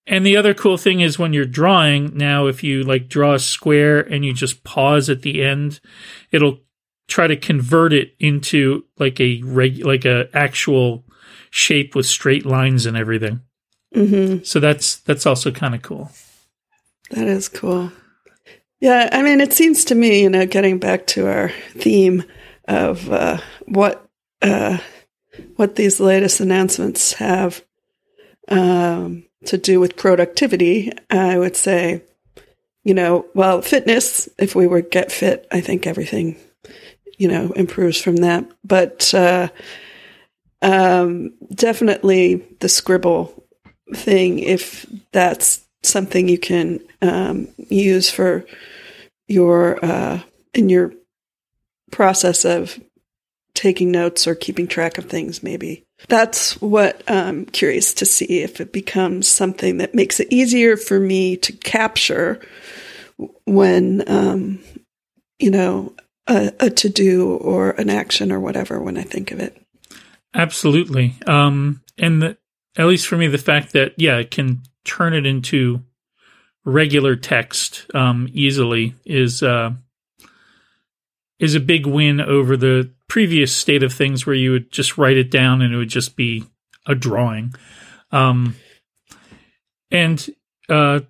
and 0.08 0.26
the 0.26 0.38
other 0.38 0.54
cool 0.54 0.78
thing 0.78 1.02
is 1.02 1.18
when 1.18 1.34
you're 1.34 1.46
drawing 1.46 2.16
now 2.16 2.48
if 2.48 2.64
you 2.64 2.84
like 2.84 3.08
draw 3.08 3.34
a 3.34 3.40
square 3.40 4.00
and 4.02 4.24
you 4.26 4.34
just 4.34 4.64
pause 4.64 5.10
at 5.10 5.22
the 5.22 5.44
end 5.44 5.80
it'll 6.32 6.60
try 7.08 7.28
to 7.28 7.36
convert 7.36 7.94
it 7.94 8.16
into 8.20 8.84
like 8.98 9.20
a 9.20 9.42
reg 9.44 9.84
like 9.86 10.06
a 10.06 10.28
actual 10.34 11.04
shape 11.52 11.96
with 11.96 12.06
straight 12.06 12.46
lines 12.46 12.86
and 12.86 12.98
everything. 12.98 13.40
hmm 13.94 14.40
So 14.44 14.60
that's 14.60 14.98
that's 14.98 15.26
also 15.26 15.52
kind 15.52 15.76
of 15.76 15.82
cool. 15.84 16.12
That 17.12 17.28
is 17.28 17.48
cool. 17.48 17.92
Yeah, 18.86 19.10
I 19.12 19.24
mean, 19.24 19.42
it 19.42 19.52
seems 19.52 19.86
to 19.86 19.96
me, 19.96 20.22
you 20.22 20.30
know, 20.30 20.46
getting 20.46 20.78
back 20.78 21.08
to 21.08 21.26
our 21.28 21.50
theme 21.72 22.24
of 22.68 23.12
uh, 23.12 23.40
what 23.66 24.08
uh, 24.44 24.78
what 25.56 25.76
these 25.76 26.00
latest 26.00 26.40
announcements 26.40 27.14
have 27.14 27.66
um, 28.48 29.26
to 29.46 29.58
do 29.58 29.80
with 29.80 29.96
productivity, 29.96 30.92
I 31.10 31.36
would 31.36 31.56
say, 31.56 32.04
you 32.84 32.94
know, 32.94 33.26
well, 33.34 33.64
fitness. 33.64 34.30
If 34.38 34.54
we 34.54 34.68
were 34.68 34.82
get 34.82 35.12
fit, 35.12 35.48
I 35.52 35.62
think 35.62 35.88
everything, 35.88 36.36
you 37.18 37.28
know, 37.28 37.54
improves 37.54 38.00
from 38.00 38.18
that. 38.18 38.48
But 38.64 39.12
uh, 39.16 39.48
um, 40.62 41.34
definitely 41.56 42.36
the 42.60 42.70
scribble 42.70 43.48
thing, 43.96 44.38
if 44.38 44.86
that's 45.12 45.66
something 45.82 46.30
you 46.30 46.38
can 46.38 46.82
um, 47.02 47.48
use 47.58 48.12
for 48.12 48.46
your 49.28 49.84
uh, 49.84 50.22
in 50.54 50.70
your 50.70 50.94
process 51.92 52.46
of 52.46 52.80
taking 53.54 53.92
notes 53.92 54.28
or 54.28 54.36
keeping 54.36 54.68
track 54.68 54.98
of 54.98 55.06
things 55.06 55.42
maybe 55.42 55.84
that's 56.10 56.60
what 56.62 57.02
i'm 57.10 57.46
curious 57.46 57.94
to 57.94 58.06
see 58.06 58.42
if 58.42 58.60
it 58.60 58.74
becomes 58.74 59.28
something 59.28 59.78
that 59.78 59.96
makes 59.96 60.20
it 60.20 60.28
easier 60.32 60.76
for 60.76 61.00
me 61.00 61.38
to 61.38 61.54
capture 61.54 62.42
when 63.46 64.04
um, 64.08 64.60
you 65.40 65.50
know 65.50 65.94
a, 66.28 66.52
a 66.60 66.70
to 66.70 66.90
do 66.90 67.36
or 67.36 67.72
an 67.72 67.90
action 67.90 68.32
or 68.32 68.40
whatever 68.40 68.82
when 68.82 68.98
i 68.98 69.04
think 69.04 69.32
of 69.32 69.40
it 69.40 69.62
Absolutely. 70.36 71.16
Um, 71.26 71.82
and 71.98 72.22
the, 72.22 72.38
at 72.78 72.86
least 72.86 73.08
for 73.08 73.18
me, 73.18 73.28
the 73.28 73.38
fact 73.38 73.74
that 73.74 73.94
yeah, 73.98 74.18
it 74.18 74.32
can 74.32 74.62
turn 74.84 75.14
it 75.14 75.26
into 75.26 75.82
regular 76.66 77.16
text 77.16 77.86
um, 77.96 78.28
easily 78.34 78.96
is 79.06 79.42
uh, 79.44 79.72
is 81.40 81.56
a 81.56 81.60
big 81.60 81.86
win 81.86 82.20
over 82.20 82.58
the 82.58 82.92
previous 83.08 83.56
state 83.56 83.84
of 83.84 83.94
things 83.94 84.26
where 84.26 84.36
you 84.36 84.52
would 84.52 84.72
just 84.72 84.98
write 84.98 85.18
it 85.18 85.30
down 85.32 85.62
and 85.62 85.74
it 85.74 85.78
would 85.78 85.90
just 85.90 86.16
be 86.16 86.44
a 86.88 86.96
drawing. 86.96 87.54
Um, 88.12 88.56
and 89.92 90.28
uh, 90.70 91.02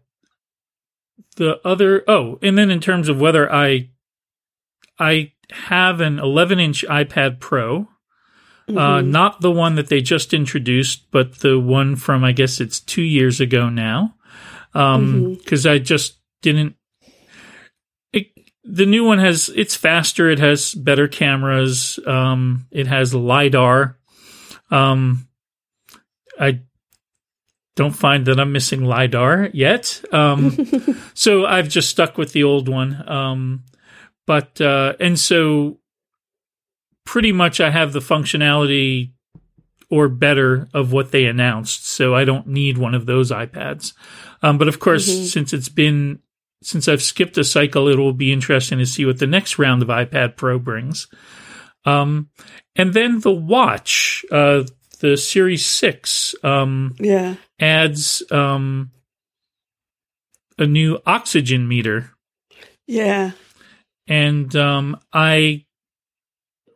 the 1.37 1.59
other 1.65 2.03
oh, 2.07 2.37
and 2.41 2.57
then 2.57 2.69
in 2.69 2.79
terms 2.81 3.07
of 3.09 3.19
whether 3.19 3.51
I 3.51 3.89
I 4.99 5.31
have 5.51 6.01
an 6.01 6.19
11 6.19 6.59
inch 6.59 6.85
iPad 6.89 7.39
Pro. 7.39 7.87
Uh, 8.67 8.97
Mhm. 8.97 9.07
not 9.09 9.41
the 9.41 9.51
one 9.51 9.75
that 9.75 9.89
they 9.89 10.01
just 10.01 10.33
introduced, 10.33 11.11
but 11.11 11.41
the 11.41 11.59
one 11.59 11.95
from 11.95 12.23
I 12.23 12.31
guess 12.31 12.59
it's 12.59 12.79
two 12.79 13.03
years 13.03 13.39
ago 13.39 13.69
now. 13.69 14.15
Um, 14.75 15.35
because 15.35 15.65
I 15.65 15.79
just 15.79 16.19
didn't. 16.41 16.75
It, 18.13 18.27
the 18.63 18.85
new 18.85 19.03
one 19.03 19.19
has 19.19 19.49
it's 19.55 19.75
faster. 19.75 20.29
It 20.29 20.39
has 20.39 20.73
better 20.73 21.07
cameras. 21.07 21.99
Um, 22.05 22.67
it 22.71 22.88
has 22.88 23.13
lidar. 23.13 23.97
Um, 24.69 25.27
I 26.39 26.61
don't 27.75 27.95
find 27.95 28.25
that 28.25 28.39
I'm 28.39 28.51
missing 28.51 28.83
lidar 28.85 29.49
yet. 29.53 30.03
Um, 30.11 30.57
so 31.13 31.45
I've 31.45 31.69
just 31.69 31.89
stuck 31.89 32.17
with 32.17 32.33
the 32.33 32.43
old 32.43 32.69
one. 32.69 33.03
Um, 33.09 33.63
but 34.27 34.59
uh, 34.61 34.93
and 34.99 35.19
so 35.19 35.79
pretty 37.05 37.31
much 37.31 37.59
I 37.61 37.69
have 37.69 37.93
the 37.93 37.99
functionality 37.99 39.11
or 39.95 40.10
better 40.10 40.67
of 40.73 40.91
what 40.91 41.12
they 41.12 41.25
announced. 41.25 41.88
So 41.88 42.13
I 42.13 42.25
don't 42.25 42.47
need 42.47 42.77
one 42.77 42.93
of 42.93 43.05
those 43.05 43.31
iPads. 43.31 43.93
Um, 44.41 44.58
but 44.58 44.67
of 44.67 44.79
course, 44.79 45.08
Mhm. 45.10 45.25
since 45.25 45.53
it's 45.53 45.69
been 45.69 46.19
since 46.62 46.88
I've 46.88 47.01
skipped 47.01 47.38
a 47.38 47.43
cycle, 47.43 47.88
it 47.88 47.97
will 47.97 48.13
be 48.13 48.31
interesting 48.34 48.79
to 48.79 48.86
see 48.88 49.05
what 49.05 49.19
the 49.19 49.27
next 49.27 49.60
round 49.60 49.84
of 49.84 49.88
iPad 49.89 50.36
Pro 50.36 50.58
brings. 50.58 51.08
Um, 51.86 52.29
and 52.75 52.93
then 52.93 53.19
the 53.19 53.31
watch, 53.31 54.25
uh, 54.31 54.63
the 54.99 55.15
Series 55.15 55.65
Six, 55.65 56.34
um, 56.43 56.95
yeah 56.99 57.36
adds 57.60 58.23
um, 58.31 58.91
a 60.58 60.65
new 60.65 60.99
oxygen 61.05 61.67
meter 61.67 62.12
yeah 62.88 63.31
and 64.08 64.55
um, 64.55 64.97
I 65.13 65.64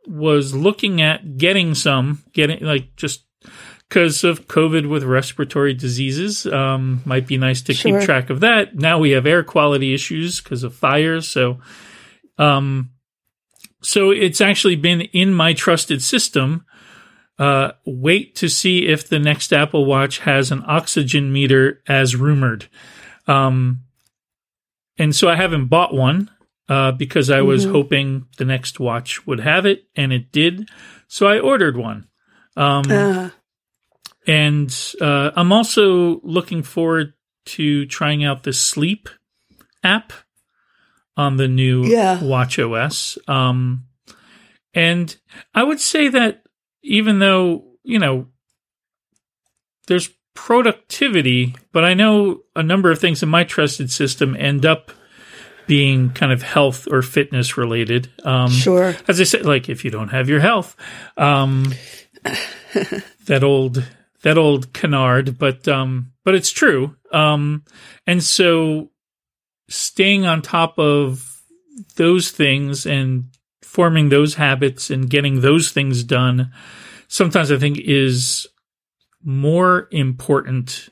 was 0.10 0.54
looking 0.56 1.02
at 1.02 1.38
getting 1.38 1.76
some, 1.76 2.24
getting 2.34 2.64
like 2.64 2.96
just 2.96 3.24
because 3.88 4.24
of 4.24 4.48
COVID 4.48 4.88
with 4.90 5.04
respiratory 5.04 5.74
diseases. 5.74 6.46
Um, 6.46 7.02
might 7.06 7.28
be 7.28 7.38
nice 7.38 7.62
to 7.64 7.74
Sure. 7.74 8.00
keep 8.00 8.06
track 8.06 8.30
of 8.30 8.40
that. 8.42 8.76
Now 8.76 9.00
we 9.00 9.12
have 9.12 9.26
air 9.26 9.44
quality 9.44 9.94
issues 9.94 10.42
because 10.42 10.64
of 10.64 10.76
fires. 10.76 11.28
So, 11.28 11.60
um, 12.38 12.92
so 13.82 14.12
it's 14.12 14.42
actually 14.42 14.76
been 14.76 15.02
in 15.02 15.34
my 15.34 15.54
trusted 15.54 16.02
system. 16.02 16.66
Uh, 17.38 17.72
wait 17.86 18.36
to 18.36 18.50
see 18.50 18.86
if 18.88 19.08
the 19.08 19.20
next 19.20 19.54
Apple 19.54 19.86
Watch 19.86 20.20
has 20.20 20.52
an 20.52 20.64
oxygen 20.68 21.32
meter 21.32 21.82
as 21.88 22.16
rumored. 22.16 22.68
Um, 23.28 23.84
and 24.98 25.16
so 25.16 25.30
I 25.30 25.36
haven't 25.36 25.68
bought 25.68 25.94
one 25.94 26.30
uh, 26.70 26.92
because 26.94 27.30
I 27.30 27.42
was 27.42 27.66
Mhm. 27.66 27.72
hoping 27.72 28.26
the 28.38 28.46
next 28.46 28.80
watch 28.80 29.26
would 29.28 29.40
have 29.42 29.66
it, 29.66 29.86
and 29.96 30.14
it 30.14 30.32
did. 30.32 30.70
So 31.08 31.28
I 31.28 31.40
ordered 31.40 31.76
one. 31.76 32.08
Um, 32.56 32.90
Uh, 32.92 33.30
and 34.28 34.94
uh, 35.02 35.32
I'm 35.36 35.52
also 35.52 36.22
looking 36.22 36.62
forward 36.64 37.14
to 37.46 37.86
trying 37.88 38.24
out 38.24 38.44
the 38.44 38.54
Sleep 38.54 39.10
app 39.84 40.14
on 41.18 41.38
the 41.38 41.48
new 41.48 41.86
Yeah. 41.86 42.24
Watch 42.24 42.60
OS. 42.60 43.18
Um, 43.28 43.86
and 44.74 45.16
I 45.56 45.64
would 45.64 45.80
say 45.80 46.10
that 46.10 46.44
even 46.84 47.20
though, 47.20 47.66
you 47.84 47.98
know, 47.98 48.28
there's 49.88 50.10
productivity, 50.36 51.56
but 51.72 51.84
I 51.84 51.94
know 51.94 52.42
a 52.56 52.62
number 52.64 52.92
of 52.92 53.00
things 53.00 53.24
in 53.24 53.30
my 53.30 53.44
trusted 53.44 53.90
system 53.92 54.36
end 54.36 54.66
up 54.66 54.92
being 55.70 56.10
kind 56.10 56.32
of 56.32 56.42
health 56.42 56.88
or 56.90 57.04
fitness 57.04 57.56
related. 57.56 58.10
Um, 58.24 58.50
sure. 58.50 58.96
as 59.08 59.22
I 59.22 59.24
said, 59.24 59.46
like 59.46 59.70
if 59.70 59.86
you 59.86 59.92
don't 59.92 60.10
have 60.10 60.28
your 60.28 60.40
health, 60.40 60.76
um, 61.16 61.76
that 63.28 63.44
old 63.44 63.86
that 64.24 64.36
old 64.36 64.74
canard, 64.74 65.38
but 65.38 65.68
um, 65.68 66.12
but 66.26 66.34
it's 66.34 66.50
true. 66.50 66.96
Um, 67.14 67.64
and 68.08 68.24
so 68.24 68.90
staying 69.70 70.26
on 70.26 70.42
top 70.42 70.80
of 70.80 71.40
those 71.98 72.32
things 72.32 72.88
and 72.88 73.26
forming 73.62 74.10
those 74.10 74.34
habits 74.34 74.90
and 74.90 75.08
getting 75.08 75.42
those 75.42 75.70
things 75.72 76.04
done, 76.04 76.52
sometimes 77.08 77.52
I 77.52 77.60
think 77.60 77.78
is 77.78 78.48
more 79.24 79.88
important. 79.92 80.90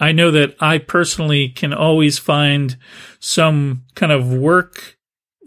I 0.00 0.12
know 0.12 0.30
that 0.30 0.56
I 0.60 0.78
personally 0.78 1.50
can 1.50 1.72
always 1.74 2.18
find 2.18 2.76
some 3.18 3.84
kind 3.94 4.10
of 4.10 4.32
work 4.32 4.96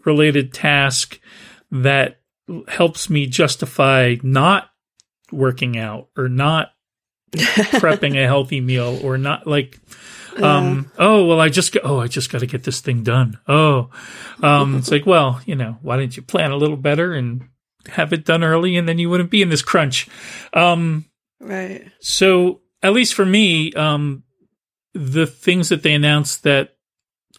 related 0.06 0.54
task 0.54 1.20
that 1.72 2.20
helps 2.68 3.10
me 3.10 3.26
justify 3.26 4.16
not 4.22 4.70
working 5.32 5.78
out 5.78 6.10
or 6.16 6.30
not 6.30 6.72
prepping 7.32 8.16
a 8.16 8.28
healthy 8.28 8.62
meal 8.62 9.00
or 9.04 9.18
not 9.18 9.48
like 9.48 9.80
um 10.38 10.92
oh 11.00 11.26
well 11.26 11.40
i 11.40 11.48
just 11.50 11.72
got 11.72 11.84
oh 11.86 12.00
i 12.00 12.08
just 12.08 12.32
got 12.32 12.40
to 12.40 12.46
get 12.46 12.64
this 12.64 12.82
thing 12.82 13.02
done. 13.02 13.40
Oh 13.48 13.90
um 14.44 14.76
it's 14.76 14.92
like 14.92 15.06
well 15.06 15.42
you 15.46 15.56
know 15.56 15.78
why 15.82 15.98
didn't 15.98 16.18
you 16.18 16.22
plan 16.22 16.52
a 16.52 16.58
little 16.58 16.78
better 16.78 17.14
and 17.14 17.48
have 17.88 18.14
it 18.14 18.26
done 18.26 18.44
early 18.44 18.76
and 18.78 18.88
then 18.88 19.00
you 19.00 19.10
wouldn't 19.10 19.32
be 19.32 19.42
in 19.42 19.50
this 19.50 19.62
crunch. 19.64 20.08
Um 20.54 21.06
Right. 21.40 21.90
so 22.00 22.62
at 22.84 22.94
least 22.94 23.14
for 23.14 23.26
me, 23.26 23.72
um, 23.74 24.24
the 24.94 25.26
things 25.26 25.70
that 25.70 25.84
they 25.84 25.94
announced 25.94 26.44
that 26.44 26.76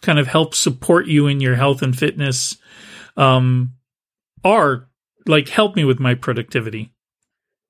kind 0.01 0.19
of 0.19 0.27
help 0.27 0.53
support 0.53 1.07
you 1.07 1.27
in 1.27 1.39
your 1.39 1.55
health 1.55 1.81
and 1.81 1.97
fitness, 1.97 2.57
um, 3.17 3.73
are 4.43 4.87
like 5.25 5.49
help 5.49 5.75
me 5.75 5.83
with 5.83 5.99
my 5.99 6.13
productivity. 6.13 6.93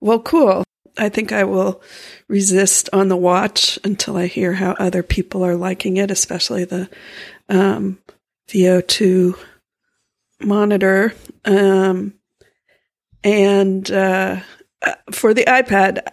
Well, 0.02 0.20
cool. 0.20 0.64
I 0.98 1.10
think 1.10 1.32
I 1.32 1.44
will 1.44 1.82
resist 2.28 2.90
on 2.94 3.10
the 3.10 3.18
watch 3.18 3.78
until 3.84 4.18
I 4.18 4.28
hear 4.28 4.54
how 4.54 4.72
other 4.74 5.04
people 5.04 5.44
are 5.44 5.56
liking 5.56 5.98
it, 5.98 6.10
especially 6.12 6.64
the 6.66 6.90
um, 7.50 8.00
VO2 8.48 9.38
monitor. 10.42 11.14
Um, 11.44 12.14
and 13.24 13.90
uh, 13.92 14.40
uh, 14.82 14.94
for 15.12 15.34
the 15.34 15.46
iPad, 15.46 16.06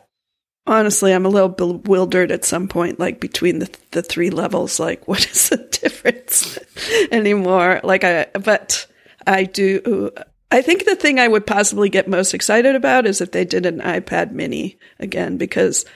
honestly, 0.66 1.12
I'm 1.12 1.26
a 1.26 1.30
little 1.30 1.48
bewildered 1.48 2.30
at 2.32 2.44
some 2.44 2.68
point, 2.68 2.98
like 2.98 3.20
between 3.20 3.58
the 3.58 3.70
the 3.92 4.02
three 4.02 4.30
levels. 4.30 4.78
Like, 4.80 5.06
what 5.08 5.24
is 5.30 5.48
the 5.48 5.56
difference 5.56 6.58
anymore? 7.12 7.80
Like, 7.84 8.04
I 8.04 8.26
but 8.34 8.86
I 9.26 9.44
do. 9.44 10.10
I 10.50 10.60
think 10.60 10.84
the 10.84 10.96
thing 10.96 11.18
I 11.18 11.28
would 11.28 11.46
possibly 11.46 11.88
get 11.88 12.08
most 12.08 12.34
excited 12.34 12.74
about 12.76 13.06
is 13.06 13.22
if 13.22 13.32
they 13.32 13.44
did 13.46 13.64
an 13.64 13.80
iPad 13.80 14.32
Mini 14.32 14.78
again, 14.98 15.38
because 15.38 15.86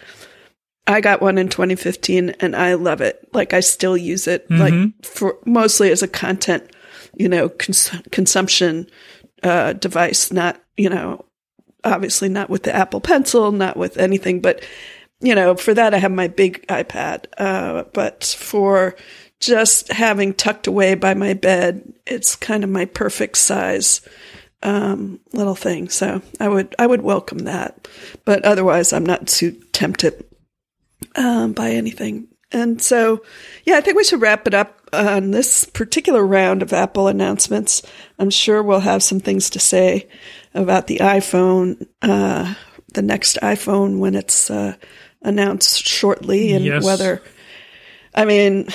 I 0.86 1.02
got 1.02 1.20
one 1.20 1.36
in 1.36 1.48
2015 1.50 2.30
and 2.40 2.56
I 2.56 2.72
love 2.74 3.02
it. 3.02 3.28
Like, 3.34 3.52
I 3.52 3.60
still 3.60 3.98
use 3.98 4.26
it, 4.26 4.48
Mhm. 4.48 4.58
like 4.58 5.04
for 5.04 5.36
mostly 5.44 5.90
as 5.90 6.02
a 6.02 6.08
content, 6.08 6.64
you 7.18 7.28
know, 7.28 7.50
cons- 7.50 7.90
consumption 8.12 8.88
uh, 9.42 9.74
device, 9.74 10.32
not 10.32 10.58
you 10.78 10.88
know 10.88 11.25
obviously 11.84 12.28
not 12.28 12.50
with 12.50 12.62
the 12.64 12.74
Apple 12.74 13.00
Pencil, 13.00 13.52
not 13.52 13.76
with 13.76 13.96
anything, 13.96 14.40
but 14.40 14.62
you 15.20 15.34
know, 15.34 15.54
for 15.54 15.72
that 15.74 15.94
I 15.94 15.98
have 15.98 16.12
my 16.12 16.28
big 16.28 16.66
iPad. 16.66 17.26
Uh, 17.38 17.84
but 17.94 18.24
for 18.24 18.96
just 19.40 19.92
having 19.92 20.34
tucked 20.34 20.66
away 20.66 20.94
by 20.94 21.14
my 21.14 21.34
bed, 21.34 21.92
it's 22.06 22.36
kind 22.36 22.64
of 22.64 22.70
my 22.70 22.84
perfect 22.84 23.36
size 23.38 24.00
um, 24.62 25.20
little 25.32 25.54
thing. 25.54 25.88
So 25.88 26.22
I 26.40 26.48
would 26.48 26.74
I 26.78 26.86
would 26.86 27.02
welcome 27.02 27.40
that, 27.40 27.88
but 28.24 28.44
otherwise 28.44 28.92
I'm 28.92 29.06
not 29.06 29.26
too 29.26 29.52
tempted 29.72 30.24
um, 31.14 31.52
by 31.52 31.70
anything. 31.70 32.28
And 32.52 32.80
so, 32.80 33.22
yeah, 33.64 33.76
I 33.76 33.80
think 33.80 33.96
we 33.96 34.04
should 34.04 34.20
wrap 34.20 34.46
it 34.46 34.54
up 34.54 34.85
on 34.96 35.30
this 35.30 35.64
particular 35.64 36.24
round 36.26 36.62
of 36.62 36.72
Apple 36.72 37.08
announcements. 37.08 37.82
I'm 38.18 38.30
sure 38.30 38.62
we'll 38.62 38.80
have 38.80 39.02
some 39.02 39.20
things 39.20 39.50
to 39.50 39.58
say 39.58 40.08
about 40.54 40.86
the 40.86 40.98
iPhone, 40.98 41.86
uh, 42.02 42.54
the 42.94 43.02
next 43.02 43.38
iPhone 43.42 43.98
when 43.98 44.14
it's 44.14 44.50
uh, 44.50 44.74
announced 45.22 45.84
shortly, 45.86 46.52
and 46.52 46.64
Yes. 46.64 46.84
whether. 46.84 47.22
I 48.14 48.24
mean, 48.24 48.68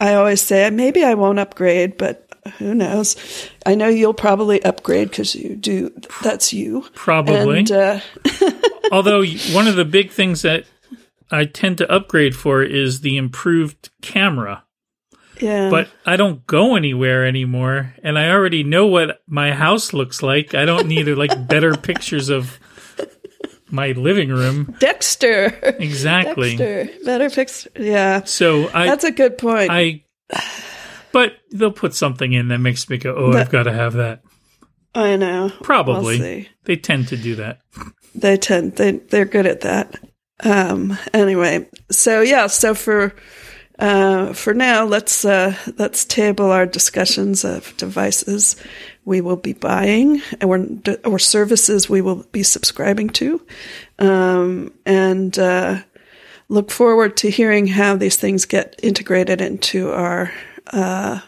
I 0.00 0.14
always 0.14 0.42
say 0.42 0.68
maybe 0.70 1.02
I 1.04 1.14
won't 1.14 1.38
upgrade, 1.38 1.96
but 1.96 2.28
who 2.58 2.74
knows? 2.74 3.16
I 3.64 3.74
know 3.74 3.88
you'll 3.88 4.14
probably 4.14 4.62
upgrade 4.64 5.10
because 5.10 5.34
you 5.34 5.56
do. 5.56 5.90
That's 6.22 6.52
you, 6.52 6.84
Probably. 6.94 7.60
And 7.60 7.70
uh, 7.72 8.00
Although 8.92 9.24
one 9.52 9.68
of 9.68 9.76
the 9.76 9.84
big 9.84 10.10
things 10.10 10.42
that 10.42 10.64
I 11.30 11.46
tend 11.46 11.78
to 11.78 11.90
upgrade 11.90 12.34
for 12.36 12.62
is 12.62 13.00
the 13.00 13.16
improved 13.16 13.88
camera. 14.02 14.64
Yeah, 15.40 15.70
But 15.70 15.88
I 16.06 16.16
don't 16.16 16.46
go 16.46 16.76
anywhere 16.76 17.26
anymore, 17.26 17.94
and 18.02 18.18
I 18.18 18.30
already 18.30 18.64
know 18.64 18.86
what 18.86 19.22
my 19.26 19.52
house 19.52 19.92
looks 19.92 20.22
like. 20.22 20.54
I 20.54 20.64
don't 20.64 20.86
need 20.86 21.06
like 21.06 21.48
better 21.48 21.76
pictures 21.76 22.28
of 22.28 22.58
my 23.70 23.92
living 23.92 24.28
room. 24.28 24.76
Dexter. 24.78 25.46
Exactly. 25.78 26.56
Dexter. 26.56 27.04
Better 27.04 27.30
fix. 27.30 27.66
Yeah, 27.78 28.24
So 28.24 28.68
I, 28.72 28.86
that's 28.86 29.04
a 29.04 29.10
good 29.10 29.38
point. 29.38 29.70
I, 29.70 30.04
but 31.12 31.32
they'll 31.50 31.72
put 31.72 31.94
something 31.94 32.32
in 32.32 32.48
that 32.48 32.58
makes 32.58 32.88
me 32.88 32.98
go, 32.98 33.14
oh, 33.16 33.32
I've 33.32 33.50
got 33.50 33.64
to 33.64 33.72
have 33.72 33.94
that. 33.94 34.22
I 34.94 35.16
know. 35.16 35.50
Probably. 35.62 36.18
We'll. 36.18 36.44
They 36.64 36.76
tend 36.76 37.08
to 37.08 37.16
do 37.16 37.36
that. 37.36 37.60
They 38.14 38.36
tend 38.36 38.76
they 38.76 38.92
they're 38.92 39.24
good 39.24 39.46
at 39.46 39.62
that. 39.62 39.98
Um. 40.40 40.98
Anyway, 41.14 41.66
so 41.90 42.20
yeah. 42.20 42.46
So 42.48 42.74
for 42.74 43.14
uh 43.82 44.32
for 44.32 44.54
now, 44.54 44.84
let's 44.84 45.24
uh 45.24 45.54
let's 45.76 46.04
table 46.04 46.50
our 46.50 46.66
discussions 46.66 47.44
of 47.44 47.76
devices 47.76 48.56
we 49.04 49.20
will 49.20 49.36
be 49.36 49.52
buying 49.52 50.22
or 50.40 50.64
or 51.04 51.18
services 51.18 51.90
we 51.90 52.00
will 52.00 52.24
be 52.30 52.44
subscribing 52.44 53.10
to, 53.10 53.44
um 53.98 54.72
and 54.86 55.36
uh, 55.38 55.82
look 56.48 56.70
forward 56.70 57.16
to 57.16 57.30
hearing 57.30 57.66
how 57.66 57.96
these 57.96 58.16
things 58.16 58.46
get 58.46 58.78
integrated 58.82 59.40
into 59.40 59.90
our 59.90 60.30
uh 60.72 61.18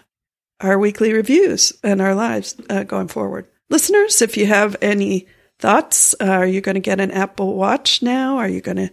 our 0.61 0.79
weekly 0.79 1.13
reviews 1.13 1.73
and 1.83 2.01
our 2.01 2.15
lives 2.15 2.55
uh, 2.71 2.85
going 2.85 3.09
forward. 3.09 3.47
Listeners, 3.69 4.23
if 4.23 4.37
you 4.37 4.47
have 4.47 4.77
any 4.81 5.27
thoughts, 5.59 6.15
are 6.21 6.47
you 6.47 6.61
going 6.61 6.77
to 6.77 6.81
get 6.91 7.01
an 7.01 7.11
Apple 7.11 7.55
Watch 7.55 8.03
now? 8.03 8.39
Are 8.39 8.49
you 8.49 8.61
going 8.61 8.77
to 8.77 8.91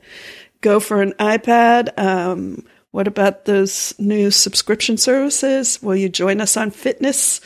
go 0.62 0.80
for 0.80 1.02
an 1.02 1.14
iPad? 1.20 1.98
Um, 2.00 2.66
what 2.92 3.08
about 3.08 3.46
those 3.46 3.94
new 3.98 4.32
subscription 4.32 4.98
services? 4.98 5.82
Will 5.82 5.96
you 5.96 6.10
join 6.10 6.42
us 6.42 6.58
on 6.58 6.72
fitness? 6.72 7.42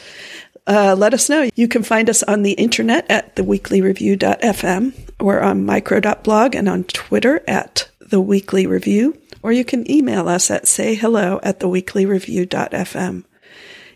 Uh, 0.68 0.96
let 0.98 1.14
us 1.14 1.30
know. 1.30 1.50
You 1.56 1.68
can 1.68 1.84
find 1.84 2.10
us 2.10 2.24
on 2.24 2.42
the 2.42 2.54
internet 2.54 3.06
at 3.10 3.36
theweeklyreview.fm 3.36 4.94
or 5.20 5.42
on 5.42 5.66
micro.blog 5.66 6.56
and 6.56 6.68
on 6.68 6.84
Twitter 6.86 7.44
at 7.48 7.90
the 8.00 8.20
Weekly 8.20 8.66
Review, 8.66 9.18
or 9.44 9.52
you 9.52 9.64
can 9.64 9.90
email 9.90 10.28
us 10.28 10.50
at 10.50 10.66
sayhello 10.66 11.40
at 11.44 11.60
theweeklyreview.fm. 11.60 13.24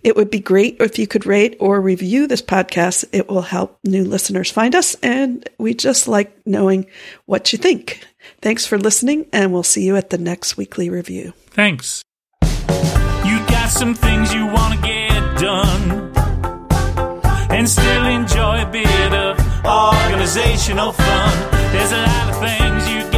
It 0.04 0.16
would 0.16 0.30
be 0.30 0.40
great 0.40 0.78
if 0.80 0.98
you 0.98 1.08
could 1.08 1.26
rate 1.26 1.58
or 1.60 1.82
review 1.82 2.28
this 2.28 2.42
podcast. 2.42 3.06
It 3.12 3.30
will 3.30 3.42
help 3.42 3.80
new 3.84 4.04
listeners 4.04 4.52
find 4.52 4.76
us, 4.76 4.96
and 5.04 5.48
we 5.58 5.74
just 5.74 6.08
like 6.08 6.36
knowing 6.46 6.86
what 7.26 7.52
you 7.52 7.58
think. 7.58 8.06
Thanks 8.42 8.66
for 8.66 8.78
listening, 8.78 9.26
and 9.34 9.52
we'll 9.52 9.64
see 9.64 9.86
you 9.86 9.96
at 9.96 10.10
the 10.10 10.18
next 10.18 10.58
weekly 10.58 10.90
review. 10.90 11.34
Thanks. 11.52 12.04
You 12.42 13.38
got 13.48 13.70
some 13.70 13.94
things 13.94 14.34
you 14.34 14.46
want 14.46 14.76
to 14.76 14.82
get 14.82 15.40
done 15.40 16.12
and 17.52 17.68
still 17.70 18.06
enjoy 18.06 18.62
a 18.62 18.70
bit 18.72 19.14
of 19.14 19.38
organizational 19.66 20.94
fun. 20.94 21.52
There's 21.72 21.92
a 21.92 22.02
lot 22.02 22.30
of 22.30 22.40
things 22.40 22.90
you 22.90 23.09